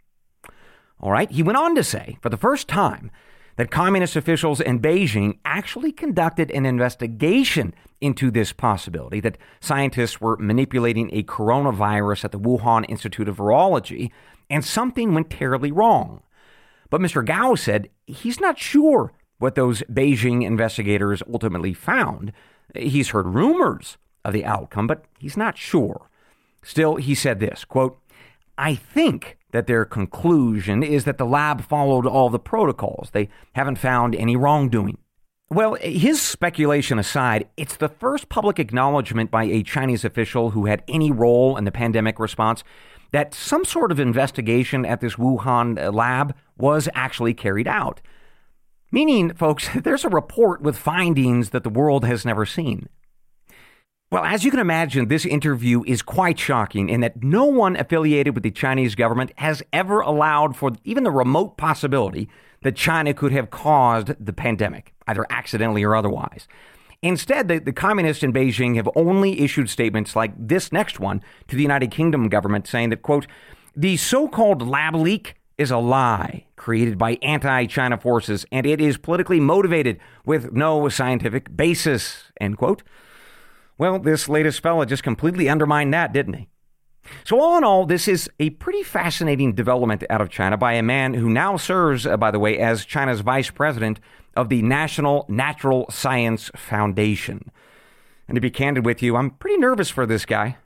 All 1.00 1.12
right. 1.12 1.32
He 1.32 1.44
went 1.44 1.58
on 1.58 1.76
to 1.76 1.84
say, 1.84 2.18
for 2.22 2.30
the 2.30 2.38
first 2.38 2.68
time, 2.68 3.12
that 3.58 3.72
communist 3.72 4.15
officials 4.15 4.60
in 4.62 4.79
Beijing 4.79 5.38
actually 5.46 5.91
conducted 5.91 6.51
an 6.51 6.65
investigation 6.65 7.74
into 8.00 8.31
this 8.31 8.51
possibility 8.51 9.20
that 9.20 9.38
scientists 9.60 10.20
were 10.20 10.38
manipulating 10.38 11.10
a 11.13 11.24
coronavirus 11.24 12.25
at 12.25 12.31
the 12.31 12.39
Wuhan 12.39 12.86
Institute 12.89 13.29
of 13.29 13.38
Virology 13.38 14.12
and 14.50 14.65
something 14.65 15.13
went 15.13 15.29
terribly 15.29 15.72
wrong. 15.72 16.22
But 16.89 17.01
Mr. 17.01 17.25
Gao 17.25 17.55
said 17.55 17.89
he's 18.05 18.39
not 18.39 18.60
sure 18.60 19.13
what 19.38 19.55
those 19.55 19.81
Beijing 19.84 20.43
investigators 20.43 21.24
ultimately 21.31 21.74
found. 21.74 22.34
He's 22.75 23.10
heard 23.10 23.27
rumors 23.27 23.98
of 24.25 24.34
the 24.34 24.46
outcome, 24.46 24.88
but 24.88 25.05
he's 25.17 25.38
not 25.38 25.58
sure. 25.58 26.10
Still, 26.63 26.98
he 26.98 27.15
said 27.15 27.39
this 27.39 27.65
quote, 27.65 27.98
I 28.62 28.75
think 28.75 29.39
that 29.53 29.65
their 29.65 29.86
conclusion 29.86 30.84
is 30.84 31.06
that 31.06 31.18
the 31.18 31.25
lab 31.25 31.62
followed 31.62 32.06
all 32.06 32.30
the 32.30 32.38
protocols. 32.38 33.10
They 33.12 33.27
haven't 33.53 33.80
found 33.80 34.13
any 34.13 34.36
wrongdoing. 34.36 35.00
Well, 35.50 35.74
his 35.82 36.22
speculation 36.22 37.00
aside, 37.00 37.50
it's 37.58 37.75
the 37.75 37.89
first 37.89 38.30
public 38.30 38.60
acknowledgement 38.60 39.32
by 39.32 39.46
a 39.46 39.63
Chinese 39.63 40.06
official 40.06 40.51
who 40.51 40.68
had 40.68 40.84
any 40.88 41.12
role 41.12 41.58
in 41.58 41.63
the 41.63 41.72
pandemic 41.72 42.20
response 42.20 42.63
that 43.12 43.34
some 43.34 43.65
sort 43.65 43.91
of 43.91 44.00
investigation 44.00 44.86
at 44.86 45.01
this 45.01 45.15
Wuhan 45.15 45.91
lab 45.91 46.36
was 46.56 46.88
actually 46.94 47.34
carried 47.34 47.68
out. 47.68 48.00
Meaning, 48.91 49.34
folks, 49.34 49.70
there's 49.75 50.06
a 50.06 50.10
report 50.10 50.62
with 50.62 50.77
findings 50.77 51.50
that 51.50 51.63
the 51.63 51.70
world 51.72 52.06
has 52.06 52.25
never 52.25 52.46
seen. 52.46 52.89
Well, 54.12 54.25
as 54.25 54.44
you 54.44 54.51
can 54.51 54.60
imagine, 54.60 55.08
this 55.08 55.25
interview 55.25 55.84
is 55.88 56.01
quite 56.01 56.38
shocking 56.38 56.89
in 56.89 57.00
that 57.00 57.24
no 57.24 57.46
one 57.46 57.77
affiliated 57.77 58.36
with 58.36 58.44
the 58.44 58.51
Chinese 58.51 58.94
government 58.94 59.32
has 59.38 59.63
ever 59.72 60.01
allowed 60.01 60.58
for 60.58 60.72
even 60.84 61.06
the 61.06 61.12
remote 61.12 61.56
possibility 61.56 62.27
that 62.62 62.75
China 62.75 63.13
could 63.13 63.32
have 63.32 63.51
caused 63.51 64.13
the 64.20 64.34
pandemic, 64.34 64.94
either 65.08 65.25
accidentally 65.30 65.82
or 65.84 65.96
otherwise. 65.96 66.50
Instead, 67.01 67.48
the, 67.48 67.60
the 67.60 67.72
communists 67.72 68.22
in 68.22 68.34
Beijing 68.34 68.75
have 68.75 68.89
only 68.98 69.39
issued 69.39 69.70
statements 69.70 70.13
like 70.13 70.34
this 70.38 70.74
next 70.74 71.00
one 71.00 71.24
to 71.48 71.56
the 71.56 71.62
United 71.62 71.89
Kingdom 71.89 72.27
government 72.27 72.68
saying 72.68 72.89
that, 72.89 73.03
quote, 73.03 73.27
the 73.77 73.96
so 73.96 74.27
called 74.27 74.62
lab 74.62 74.94
leak 74.94 75.36
is 75.58 75.72
a 75.72 75.77
lie 75.77 76.46
created 76.58 76.98
by 76.98 77.18
anti 77.22 77.65
China 77.65 77.98
forces 77.98 78.46
and 78.51 78.65
it 78.65 78.82
is 78.82 78.98
politically 78.98 79.39
motivated 79.39 80.01
with 80.25 80.51
no 80.51 80.89
scientific 80.89 81.56
basis, 81.56 82.25
end 82.41 82.58
quote. 82.58 82.84
Well, 83.82 83.98
this 83.98 84.30
latest 84.30 84.62
fella 84.62 84.86
just 84.86 85.02
completely 85.02 85.50
undermined 85.50 85.92
that, 85.92 86.14
didn't 86.14 86.36
he? 86.36 86.50
So, 87.24 87.42
all 87.42 87.58
in 87.58 87.64
all, 87.64 87.88
this 87.88 88.08
is 88.08 88.30
a 88.40 88.52
pretty 88.52 88.84
fascinating 88.84 89.56
development 89.56 90.04
out 90.08 90.22
of 90.22 90.30
China 90.30 90.56
by 90.56 90.74
a 90.74 90.84
man 90.84 91.16
who 91.16 91.32
now 91.32 91.58
serves, 91.58 92.06
uh, 92.06 92.16
by 92.16 92.30
the 92.30 92.38
way, 92.38 92.60
as 92.60 92.86
China's 92.86 93.22
vice 93.22 93.50
president 93.50 94.00
of 94.38 94.50
the 94.50 94.62
National 94.62 95.26
Natural 95.30 95.88
Science 95.90 96.52
Foundation. 96.56 97.50
And 98.28 98.36
to 98.36 98.40
be 98.40 98.52
candid 98.52 98.86
with 98.86 99.02
you, 99.02 99.16
I'm 99.16 99.32
pretty 99.32 99.58
nervous 99.58 99.90
for 99.90 100.06
this 100.06 100.26
guy. 100.26 100.58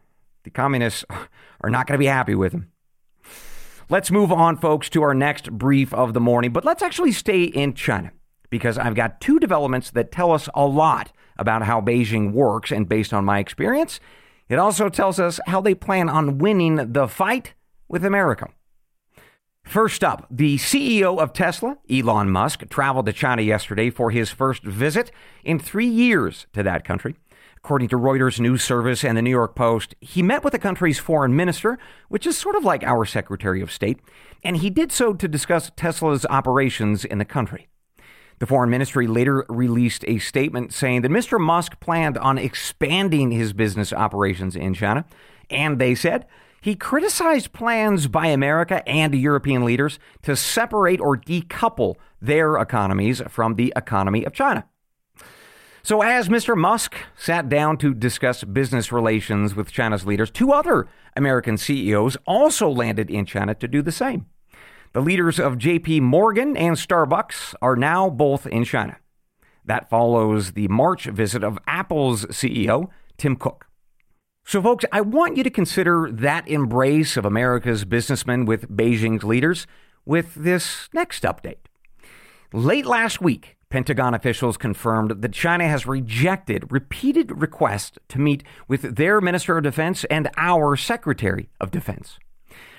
The 0.44 0.50
communists 0.50 1.06
are 1.62 1.70
not 1.70 1.88
going 1.88 1.98
to 1.98 2.04
be 2.04 2.08
happy 2.08 2.36
with 2.36 2.52
him. 2.52 2.70
Let's 3.88 4.12
move 4.12 4.34
on, 4.34 4.58
folks, 4.58 4.90
to 4.90 5.04
our 5.04 5.14
next 5.14 5.54
brief 5.54 5.94
of 5.94 6.14
the 6.14 6.20
morning, 6.20 6.52
but 6.52 6.66
let's 6.66 6.84
actually 6.84 7.14
stay 7.14 7.46
in 7.46 7.76
China 7.76 8.12
because 8.50 8.78
I've 8.78 8.94
got 8.94 9.22
two 9.22 9.40
developments 9.40 9.90
that 9.92 10.12
tell 10.12 10.34
us 10.34 10.50
a 10.54 10.66
lot 10.66 11.14
about 11.38 11.64
how 11.64 11.82
Beijing 11.82 12.32
works. 12.32 12.72
And 12.72 12.88
based 12.88 13.14
on 13.14 13.26
my 13.26 13.40
experience, 13.40 14.00
it 14.50 14.60
also 14.60 14.90
tells 14.90 15.20
us 15.20 15.40
how 15.48 15.62
they 15.62 15.76
plan 15.76 16.10
on 16.10 16.38
winning 16.38 16.94
the 16.94 17.08
fight 17.08 17.54
with 17.88 18.06
America. 18.06 18.50
First 19.64 20.04
up, 20.04 20.28
the 20.30 20.58
CEO 20.58 21.20
of 21.20 21.34
Tesla, 21.34 21.80
Elon 21.90 22.30
Musk, 22.30 22.70
traveled 22.70 23.08
to 23.08 23.14
China 23.14 23.42
yesterday 23.42 23.90
for 23.90 24.12
his 24.12 24.30
first 24.30 24.64
visit 24.64 25.12
in 25.44 25.58
three 25.58 25.88
years 25.88 26.46
to 26.54 26.62
that 26.62 26.86
country. 26.86 27.16
According 27.58 27.88
to 27.90 27.98
Reuters 27.98 28.40
news 28.40 28.64
service 28.64 29.04
and 29.04 29.18
the 29.18 29.24
New 29.24 29.32
York 29.32 29.56
Post, 29.56 29.96
he 30.00 30.22
met 30.22 30.44
with 30.44 30.54
the 30.54 30.60
country's 30.60 31.00
foreign 31.00 31.36
minister, 31.36 31.80
which 32.10 32.28
is 32.28 32.38
sort 32.38 32.56
of 32.56 32.64
like 32.64 32.84
our 32.84 33.06
Secretary 33.06 33.60
of 33.60 33.72
State, 33.72 34.00
and 34.44 34.58
he 34.58 34.70
did 34.70 34.92
so 34.92 35.16
to 35.16 35.28
discuss 35.28 35.72
Tesla's 35.76 36.28
operations 36.28 37.04
in 37.04 37.18
the 37.18 37.26
country. 37.26 37.68
The 38.40 38.46
foreign 38.46 38.70
ministry 38.70 39.08
later 39.08 39.46
released 39.48 40.04
a 40.08 40.20
statement 40.20 40.74
saying 40.74 41.02
that 41.04 41.12
Mr. 41.12 41.40
Musk 41.40 41.80
planned 41.80 42.18
on 42.18 42.38
expanding 42.38 43.32
his 43.32 43.54
business 43.54 43.94
operations 43.94 44.56
in 44.56 44.74
China, 44.74 45.06
and 45.50 45.80
they 45.80 45.96
said 45.96 46.26
he 46.62 46.76
criticized 46.76 47.54
plans 47.54 48.08
by 48.08 48.28
America 48.28 48.88
and 48.90 49.14
European 49.14 49.64
leaders 49.64 50.00
to 50.24 50.36
separate 50.36 51.00
or 51.00 51.16
decouple 51.16 51.96
their 52.22 52.58
economies 52.58 53.22
from 53.30 53.56
the 53.56 53.72
economy 53.76 54.26
of 54.26 54.34
China. 54.34 54.66
So, 55.84 56.02
as 56.02 56.30
Mr. 56.30 56.58
Musk 56.58 56.96
sat 57.16 57.48
down 57.48 57.78
to 57.78 57.94
discuss 57.94 58.44
business 58.44 58.92
relations 58.92 59.56
with 59.56 59.72
China's 59.72 60.08
leaders, 60.08 60.32
two 60.32 60.52
other 60.52 60.88
American 61.16 61.58
CEOs 61.58 62.18
also 62.26 62.68
landed 62.68 63.12
in 63.12 63.28
China 63.28 63.54
to 63.54 63.68
do 63.68 63.84
the 63.84 63.92
same. 63.92 64.26
The 64.96 65.02
leaders 65.02 65.42
of 65.42 65.58
JP 65.58 66.04
Morgan 66.04 66.56
and 66.56 66.78
Starbucks 66.78 67.54
are 67.62 67.76
now 67.76 68.10
both 68.10 68.48
in 68.48 68.64
China. 68.64 68.96
That 69.66 69.90
follows 69.90 70.54
the 70.54 70.70
March 70.70 71.04
visit 71.08 71.44
of 71.44 71.60
Apple's 71.68 72.26
CEO, 72.28 72.88
Tim 73.18 73.36
Cook. 73.36 73.68
So, 74.46 74.62
folks, 74.62 74.86
I 74.94 75.02
want 75.02 75.36
you 75.36 75.44
to 75.44 75.50
consider 75.50 76.10
that 76.14 76.48
embrace 76.48 77.18
of 77.18 77.26
America's 77.26 77.84
businessmen 77.84 78.46
with 78.46 78.70
Beijing's 78.70 79.26
leaders 79.26 79.68
with 80.06 80.34
this 80.34 80.88
next 80.94 81.24
update. 81.24 81.66
Late 82.54 82.86
last 82.86 83.20
week, 83.20 83.58
Pentagon 83.70 84.14
officials 84.14 84.56
confirmed 84.56 85.22
that 85.22 85.34
China 85.34 85.68
has 85.68 85.86
rejected 85.86 86.72
repeated 86.72 87.42
requests 87.42 87.98
to 88.08 88.18
meet 88.22 88.46
with 88.70 88.96
their 88.96 89.20
Minister 89.20 89.58
of 89.58 89.64
Defense 89.66 90.06
and 90.06 90.30
our 90.38 90.78
Secretary 90.78 91.50
of 91.60 91.70
Defense. 91.70 92.18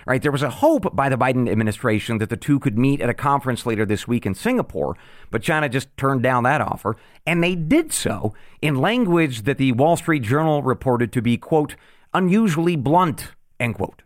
Right, 0.07 0.23
there 0.23 0.31
was 0.31 0.45
a 0.45 0.51
hope 0.51 0.95
by 0.95 1.09
the 1.09 1.19
Biden 1.19 1.51
administration 1.51 2.19
that 2.19 2.31
the 2.31 2.37
two 2.37 2.61
could 2.61 2.79
meet 2.79 3.01
at 3.01 3.09
a 3.09 3.15
conference 3.15 3.67
later 3.67 3.85
this 3.85 4.07
week 4.07 4.25
in 4.25 4.37
Singapore, 4.37 4.97
but 5.33 5.43
China 5.43 5.69
just 5.69 5.95
turned 5.97 6.23
down 6.23 6.45
that 6.45 6.61
offer, 6.61 6.97
and 7.27 7.43
they 7.43 7.57
did 7.57 7.93
so 7.93 8.33
in 8.63 8.77
language 8.77 9.43
that 9.43 9.59
the 9.59 9.73
Wall 9.73 9.97
Street 9.97 10.23
Journal 10.23 10.63
reported 10.63 11.13
to 11.13 11.21
be, 11.21 11.37
quote, 11.37 11.75
unusually 12.15 12.77
blunt, 12.77 13.33
end 13.59 13.75
quote. 13.75 14.03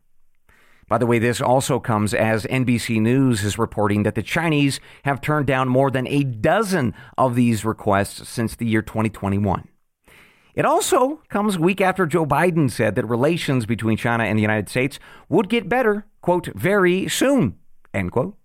By 0.88 0.96
the 0.96 1.06
way, 1.06 1.18
this 1.18 1.40
also 1.40 1.78
comes 1.78 2.14
as 2.14 2.46
NBC 2.46 2.98
News 2.98 3.44
is 3.44 3.58
reporting 3.58 4.02
that 4.04 4.14
the 4.14 4.22
Chinese 4.22 4.80
have 5.04 5.20
turned 5.20 5.46
down 5.46 5.68
more 5.68 5.90
than 5.90 6.06
a 6.08 6.24
dozen 6.24 6.94
of 7.18 7.34
these 7.34 7.62
requests 7.62 8.26
since 8.26 8.56
the 8.56 8.66
year 8.66 8.80
2021. 8.80 9.68
It 10.54 10.64
also 10.64 11.22
comes 11.28 11.56
a 11.56 11.60
week 11.60 11.80
after 11.80 12.06
Joe 12.06 12.26
Biden 12.26 12.70
said 12.70 12.94
that 12.96 13.06
relations 13.06 13.66
between 13.66 13.96
China 13.96 14.24
and 14.24 14.36
the 14.36 14.42
United 14.42 14.68
States 14.68 14.98
would 15.28 15.48
get 15.48 15.68
better, 15.68 16.06
quote, 16.20 16.46
very 16.54 17.08
soon, 17.08 17.56
end 17.94 18.12
quote. 18.12 18.36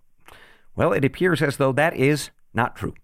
Well, 0.76 0.92
it 0.92 1.04
appears 1.04 1.42
as 1.42 1.56
though 1.56 1.72
that 1.72 1.96
is 1.96 2.30
not 2.54 2.76
true. 2.76 2.94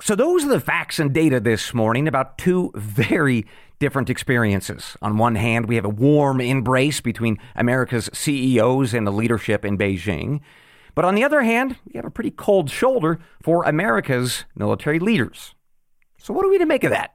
So, 0.00 0.16
those 0.16 0.44
are 0.44 0.48
the 0.48 0.60
facts 0.60 0.98
and 0.98 1.12
data 1.12 1.38
this 1.38 1.72
morning 1.72 2.08
about 2.08 2.36
two 2.36 2.72
very 2.74 3.46
different 3.78 4.10
experiences. 4.10 4.96
On 5.00 5.16
one 5.16 5.36
hand, 5.36 5.66
we 5.66 5.76
have 5.76 5.84
a 5.84 5.88
warm 5.88 6.40
embrace 6.40 7.00
between 7.00 7.38
America's 7.54 8.10
CEOs 8.12 8.94
and 8.94 9.06
the 9.06 9.12
leadership 9.12 9.64
in 9.64 9.78
Beijing. 9.78 10.40
But 10.94 11.04
on 11.04 11.14
the 11.14 11.24
other 11.24 11.42
hand, 11.42 11.76
we 11.86 11.92
have 11.94 12.04
a 12.04 12.10
pretty 12.10 12.32
cold 12.32 12.68
shoulder 12.68 13.20
for 13.42 13.64
America's 13.64 14.44
military 14.56 14.98
leaders. 14.98 15.54
So, 16.18 16.34
what 16.34 16.44
are 16.44 16.50
we 16.50 16.58
to 16.58 16.66
make 16.66 16.84
of 16.84 16.90
that? 16.90 17.14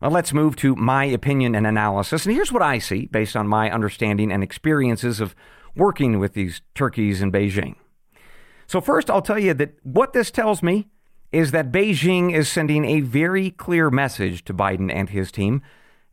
Well, 0.00 0.10
let's 0.10 0.32
move 0.32 0.56
to 0.56 0.76
my 0.76 1.04
opinion 1.04 1.54
and 1.54 1.66
analysis. 1.66 2.26
And 2.26 2.34
here's 2.34 2.52
what 2.52 2.62
I 2.62 2.78
see 2.78 3.06
based 3.06 3.36
on 3.36 3.48
my 3.48 3.70
understanding 3.70 4.30
and 4.30 4.42
experiences 4.42 5.20
of 5.20 5.34
working 5.74 6.18
with 6.18 6.34
these 6.34 6.60
turkeys 6.74 7.22
in 7.22 7.32
Beijing. 7.32 7.76
So, 8.66 8.80
first, 8.80 9.10
I'll 9.10 9.22
tell 9.22 9.38
you 9.38 9.54
that 9.54 9.74
what 9.84 10.12
this 10.12 10.30
tells 10.30 10.62
me 10.62 10.88
is 11.32 11.50
that 11.50 11.72
Beijing 11.72 12.32
is 12.32 12.48
sending 12.48 12.84
a 12.84 13.00
very 13.00 13.50
clear 13.50 13.90
message 13.90 14.44
to 14.44 14.54
Biden 14.54 14.92
and 14.92 15.10
his 15.10 15.32
team, 15.32 15.62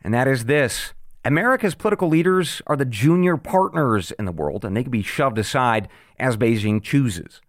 and 0.04 0.14
that 0.14 0.28
is 0.28 0.46
this 0.46 0.94
America's 1.26 1.76
political 1.76 2.10
leaders 2.10 2.62
are 2.68 2.76
the 2.76 2.86
junior 2.86 3.38
partners 3.38 4.12
in 4.12 4.26
the 4.26 4.32
world, 4.32 4.64
and 4.64 4.76
they 4.76 4.84
can 4.84 4.92
be 4.92 5.04
shoved 5.04 5.38
aside 5.38 5.88
as 6.20 6.38
Beijing 6.38 6.82
chooses. 6.82 7.42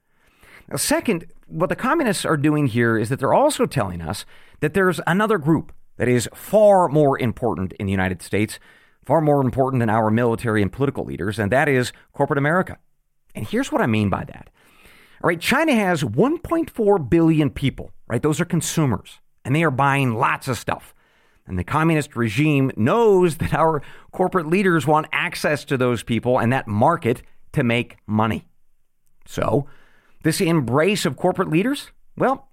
Now, 0.68 0.76
second, 0.76 1.26
what 1.46 1.68
the 1.68 1.76
communists 1.76 2.24
are 2.24 2.36
doing 2.36 2.66
here 2.66 2.96
is 2.96 3.08
that 3.08 3.20
they're 3.20 3.34
also 3.34 3.66
telling 3.66 4.00
us 4.00 4.24
that 4.60 4.74
there's 4.74 5.00
another 5.06 5.38
group 5.38 5.72
that 5.96 6.08
is 6.08 6.28
far 6.34 6.88
more 6.88 7.18
important 7.18 7.72
in 7.74 7.86
the 7.86 7.92
United 7.92 8.22
States, 8.22 8.58
far 9.04 9.20
more 9.20 9.40
important 9.40 9.80
than 9.80 9.90
our 9.90 10.10
military 10.10 10.62
and 10.62 10.72
political 10.72 11.04
leaders, 11.04 11.38
and 11.38 11.52
that 11.52 11.68
is 11.68 11.92
corporate 12.12 12.38
America. 12.38 12.78
And 13.34 13.46
here's 13.46 13.72
what 13.72 13.82
I 13.82 13.86
mean 13.86 14.10
by 14.10 14.24
that 14.24 14.50
all 15.24 15.28
right, 15.28 15.40
China 15.40 15.74
has 15.74 16.02
1.4 16.02 17.08
billion 17.08 17.48
people, 17.48 17.92
right? 18.06 18.22
Those 18.22 18.42
are 18.42 18.44
consumers, 18.44 19.20
and 19.42 19.56
they 19.56 19.62
are 19.62 19.70
buying 19.70 20.16
lots 20.16 20.48
of 20.48 20.58
stuff. 20.58 20.94
And 21.46 21.58
the 21.58 21.64
communist 21.64 22.14
regime 22.14 22.70
knows 22.76 23.36
that 23.38 23.54
our 23.54 23.80
corporate 24.12 24.48
leaders 24.48 24.86
want 24.86 25.06
access 25.12 25.64
to 25.64 25.78
those 25.78 26.02
people 26.02 26.38
and 26.38 26.52
that 26.52 26.68
market 26.68 27.22
to 27.52 27.64
make 27.64 27.96
money. 28.06 28.46
So, 29.24 29.66
this 30.24 30.42
embrace 30.42 31.06
of 31.06 31.16
corporate 31.16 31.48
leaders, 31.48 31.90
well, 32.18 32.50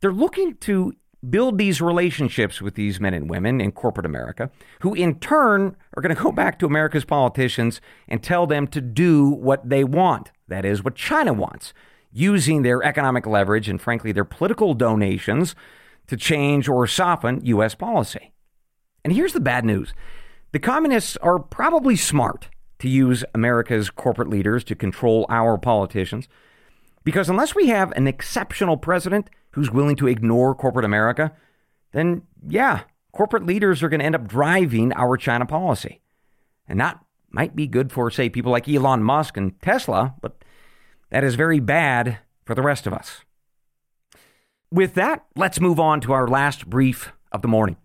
they're 0.00 0.10
looking 0.10 0.56
to 0.60 0.94
build 1.30 1.58
these 1.58 1.80
relationships 1.80 2.60
with 2.60 2.74
these 2.74 3.00
men 3.00 3.14
and 3.14 3.30
women 3.30 3.60
in 3.60 3.72
corporate 3.72 4.06
America, 4.06 4.50
who 4.80 4.94
in 4.94 5.18
turn 5.18 5.76
are 5.96 6.02
going 6.02 6.14
to 6.14 6.22
go 6.22 6.32
back 6.32 6.58
to 6.58 6.66
America's 6.66 7.04
politicians 7.04 7.80
and 8.08 8.22
tell 8.22 8.46
them 8.46 8.66
to 8.68 8.80
do 8.80 9.28
what 9.28 9.68
they 9.68 9.84
want. 9.84 10.30
That 10.48 10.64
is, 10.64 10.84
what 10.84 10.94
China 10.94 11.32
wants 11.32 11.72
using 12.12 12.62
their 12.62 12.82
economic 12.82 13.26
leverage 13.26 13.68
and, 13.68 13.80
frankly, 13.80 14.12
their 14.12 14.24
political 14.24 14.74
donations 14.74 15.54
to 16.06 16.16
change 16.16 16.68
or 16.68 16.86
soften 16.86 17.44
U.S. 17.44 17.74
policy. 17.74 18.32
And 19.04 19.12
here's 19.12 19.32
the 19.32 19.40
bad 19.40 19.64
news 19.64 19.92
the 20.52 20.58
communists 20.58 21.16
are 21.18 21.38
probably 21.38 21.96
smart 21.96 22.48
to 22.78 22.88
use 22.88 23.24
America's 23.34 23.90
corporate 23.90 24.28
leaders 24.28 24.62
to 24.64 24.74
control 24.74 25.26
our 25.28 25.58
politicians 25.58 26.28
because 27.02 27.28
unless 27.28 27.54
we 27.54 27.68
have 27.68 27.92
an 27.92 28.06
exceptional 28.06 28.76
president 28.76 29.28
who's 29.54 29.70
willing 29.70 29.96
to 29.96 30.08
ignore 30.08 30.54
corporate 30.54 30.84
America, 30.84 31.32
then 31.92 32.22
yeah, 32.46 32.82
corporate 33.12 33.46
leaders 33.46 33.82
are 33.82 33.88
going 33.88 34.00
to 34.00 34.06
end 34.06 34.14
up 34.14 34.26
driving 34.26 34.92
our 34.94 35.16
China 35.16 35.46
policy. 35.46 36.00
And 36.66 36.80
that 36.80 36.98
might 37.30 37.54
be 37.54 37.66
good 37.66 37.92
for, 37.92 38.10
say, 38.10 38.28
people 38.28 38.52
like 38.52 38.68
Elon 38.68 39.02
Musk 39.02 39.36
and 39.36 39.60
Tesla, 39.62 40.14
but 40.20 40.44
that 41.10 41.24
is 41.24 41.36
very 41.36 41.60
bad 41.60 42.18
for 42.44 42.54
the 42.54 42.62
rest 42.62 42.86
of 42.86 42.92
us. 42.92 43.22
With 44.70 44.94
that, 44.94 45.24
let's 45.36 45.60
move 45.60 45.78
on 45.78 46.00
to 46.02 46.12
our 46.12 46.26
last 46.26 46.68
brief 46.68 47.12
of 47.30 47.42
the 47.42 47.48
morning. 47.48 47.76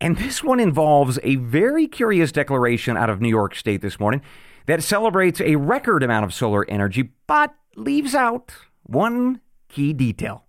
And 0.00 0.16
this 0.16 0.42
one 0.42 0.58
involves 0.58 1.18
a 1.22 1.36
very 1.36 1.86
curious 1.86 2.32
declaration 2.32 2.96
out 2.96 3.10
of 3.10 3.20
New 3.20 3.28
York 3.28 3.54
State 3.54 3.82
this 3.82 4.00
morning 4.00 4.22
that 4.64 4.82
celebrates 4.82 5.42
a 5.42 5.56
record 5.56 6.02
amount 6.02 6.24
of 6.24 6.32
solar 6.32 6.64
energy, 6.70 7.10
but 7.26 7.54
leaves 7.76 8.14
out 8.14 8.52
one 8.84 9.40
key 9.68 9.92
detail. 9.92 10.46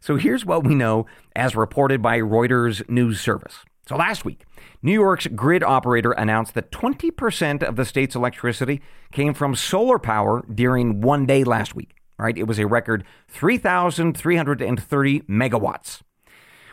So 0.00 0.16
here's 0.16 0.44
what 0.44 0.64
we 0.64 0.74
know 0.74 1.06
as 1.34 1.56
reported 1.56 2.02
by 2.02 2.18
Reuters 2.18 2.88
News 2.88 3.20
Service. 3.20 3.64
So 3.88 3.96
last 3.96 4.24
week, 4.24 4.44
New 4.82 4.92
York's 4.92 5.26
grid 5.28 5.62
operator 5.62 6.12
announced 6.12 6.54
that 6.54 6.70
20% 6.70 7.62
of 7.62 7.76
the 7.76 7.84
state's 7.84 8.14
electricity 8.14 8.82
came 9.12 9.34
from 9.34 9.54
solar 9.54 9.98
power 9.98 10.44
during 10.52 11.00
one 11.00 11.26
day 11.26 11.42
last 11.42 11.74
week. 11.74 11.94
Right? 12.18 12.36
It 12.36 12.48
was 12.48 12.58
a 12.58 12.66
record 12.66 13.04
3,330 13.28 15.20
megawatts. 15.20 16.02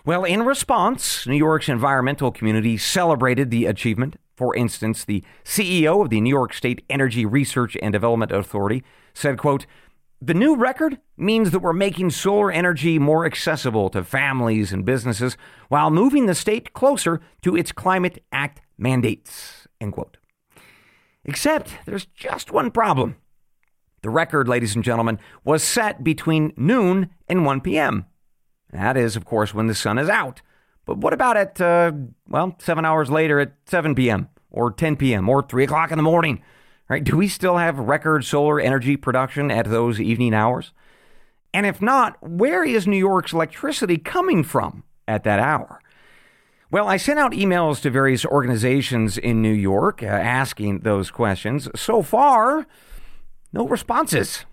Well, 0.04 0.24
in 0.24 0.44
response, 0.44 1.26
New 1.26 1.38
York's 1.38 1.70
environmental 1.70 2.32
community 2.32 2.78
celebrated 2.78 3.50
the 3.50 3.66
achievement. 3.66 4.18
For 4.36 4.56
instance, 4.56 5.06
the 5.06 5.24
CEO 5.44 6.04
of 6.04 6.10
the 6.10 6.20
New 6.22 6.30
York 6.30 6.54
State 6.54 6.84
Energy 6.90 7.26
Research 7.26 7.78
and 7.82 7.94
Development 7.94 8.32
Authority 8.32 8.84
said, 9.14 9.38
quote, 9.38 9.66
The 10.22 10.34
new 10.34 10.56
record 10.56 11.00
means 11.18 11.52
that 11.52 11.60
we're 11.60 11.74
making 11.74 12.12
solar 12.12 12.52
energy 12.52 12.98
more 12.98 13.26
accessible 13.26 13.90
to 13.90 14.04
families 14.04 14.72
and 14.72 14.86
businesses 14.86 15.38
while 15.68 15.92
moving 15.92 16.26
the 16.26 16.36
state 16.36 16.74
closer 16.74 17.20
to 17.42 17.56
its 17.56 17.72
Climate 17.72 18.24
Act 18.32 18.62
mandates. 18.78 19.68
End 19.82 19.94
quote. 19.94 20.18
Except 21.26 21.72
there's 21.86 22.06
just 22.06 22.52
one 22.52 22.72
problem. 22.72 23.18
The 24.04 24.10
record, 24.10 24.48
ladies 24.48 24.76
and 24.76 24.84
gentlemen, 24.84 25.20
was 25.44 25.64
set 25.64 26.04
between 26.04 26.54
noon 26.56 27.10
and 27.28 27.46
1 27.46 27.62
p.m. 27.62 28.06
That 28.72 28.96
is, 28.96 29.16
of 29.16 29.26
course, 29.26 29.54
when 29.54 29.68
the 29.68 29.76
sun 29.76 29.98
is 29.98 30.10
out. 30.10 30.42
But 30.86 31.00
what 31.00 31.14
about 31.14 31.38
at, 31.38 31.60
uh, 31.60 31.92
well, 32.28 32.56
seven 32.60 32.86
hours 32.86 33.10
later 33.10 33.40
at 33.40 33.54
7 33.66 33.96
p.m. 33.96 34.30
or 34.52 34.72
10 34.72 34.96
p.m. 34.98 35.28
or 35.28 35.42
3 35.42 35.64
o'clock 35.64 35.92
in 35.92 35.98
the 35.98 36.04
morning? 36.04 36.44
Right? 36.88 37.04
Do 37.04 37.18
we 37.18 37.28
still 37.28 37.58
have 37.58 37.80
record 37.80 38.26
solar 38.26 38.60
energy 38.60 38.96
production 38.96 39.50
at 39.50 39.70
those 39.70 40.00
evening 40.00 40.34
hours? 40.34 40.72
And 41.54 41.66
if 41.66 41.82
not, 41.82 42.18
where 42.22 42.64
is 42.64 42.86
New 42.86 42.98
York's 42.98 43.34
electricity 43.34 43.98
coming 43.98 44.44
from 44.44 44.84
at 45.08 45.24
that 45.24 45.40
hour? 45.40 45.80
Well, 46.70 46.88
I 46.88 46.98
sent 46.98 47.20
out 47.20 47.32
emails 47.32 47.82
to 47.82 47.90
various 47.90 48.26
organizations 48.26 49.18
in 49.18 49.42
New 49.42 49.54
York 49.54 50.04
uh, 50.04 50.08
asking 50.08 50.80
those 50.80 51.10
questions. 51.10 51.70
So 51.76 52.02
far, 52.02 52.68
no 53.54 53.68
responses. 53.68 54.46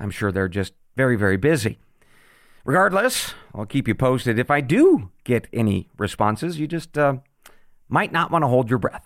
I'm 0.00 0.10
sure 0.10 0.32
they're 0.32 0.48
just 0.48 0.72
very, 0.96 1.16
very 1.16 1.36
busy. 1.36 1.78
Regardless, 2.64 3.34
I'll 3.54 3.66
keep 3.66 3.86
you 3.86 3.94
posted 3.94 4.38
if 4.38 4.50
I 4.50 4.60
do 4.60 5.10
get 5.22 5.46
any 5.52 5.88
responses. 5.96 6.58
You 6.58 6.66
just 6.66 6.98
uh, 6.98 7.18
might 7.88 8.10
not 8.10 8.32
want 8.32 8.42
to 8.42 8.48
hold 8.48 8.68
your 8.68 8.80
breath. 8.80 9.05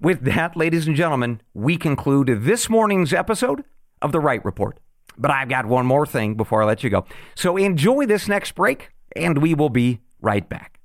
With 0.00 0.22
that, 0.24 0.56
ladies 0.56 0.86
and 0.86 0.96
gentlemen, 0.96 1.40
we 1.54 1.76
conclude 1.76 2.28
this 2.42 2.68
morning's 2.68 3.12
episode 3.12 3.64
of 4.00 4.12
The 4.12 4.20
Wright 4.20 4.44
Report. 4.44 4.78
But 5.16 5.30
I've 5.30 5.48
got 5.48 5.66
one 5.66 5.86
more 5.86 6.06
thing 6.06 6.34
before 6.34 6.62
I 6.62 6.66
let 6.66 6.84
you 6.84 6.90
go. 6.90 7.04
So 7.34 7.56
enjoy 7.56 8.06
this 8.06 8.28
next 8.28 8.54
break, 8.54 8.90
and 9.16 9.38
we 9.38 9.54
will 9.54 9.70
be 9.70 10.00
right 10.20 10.48
back. 10.48 10.78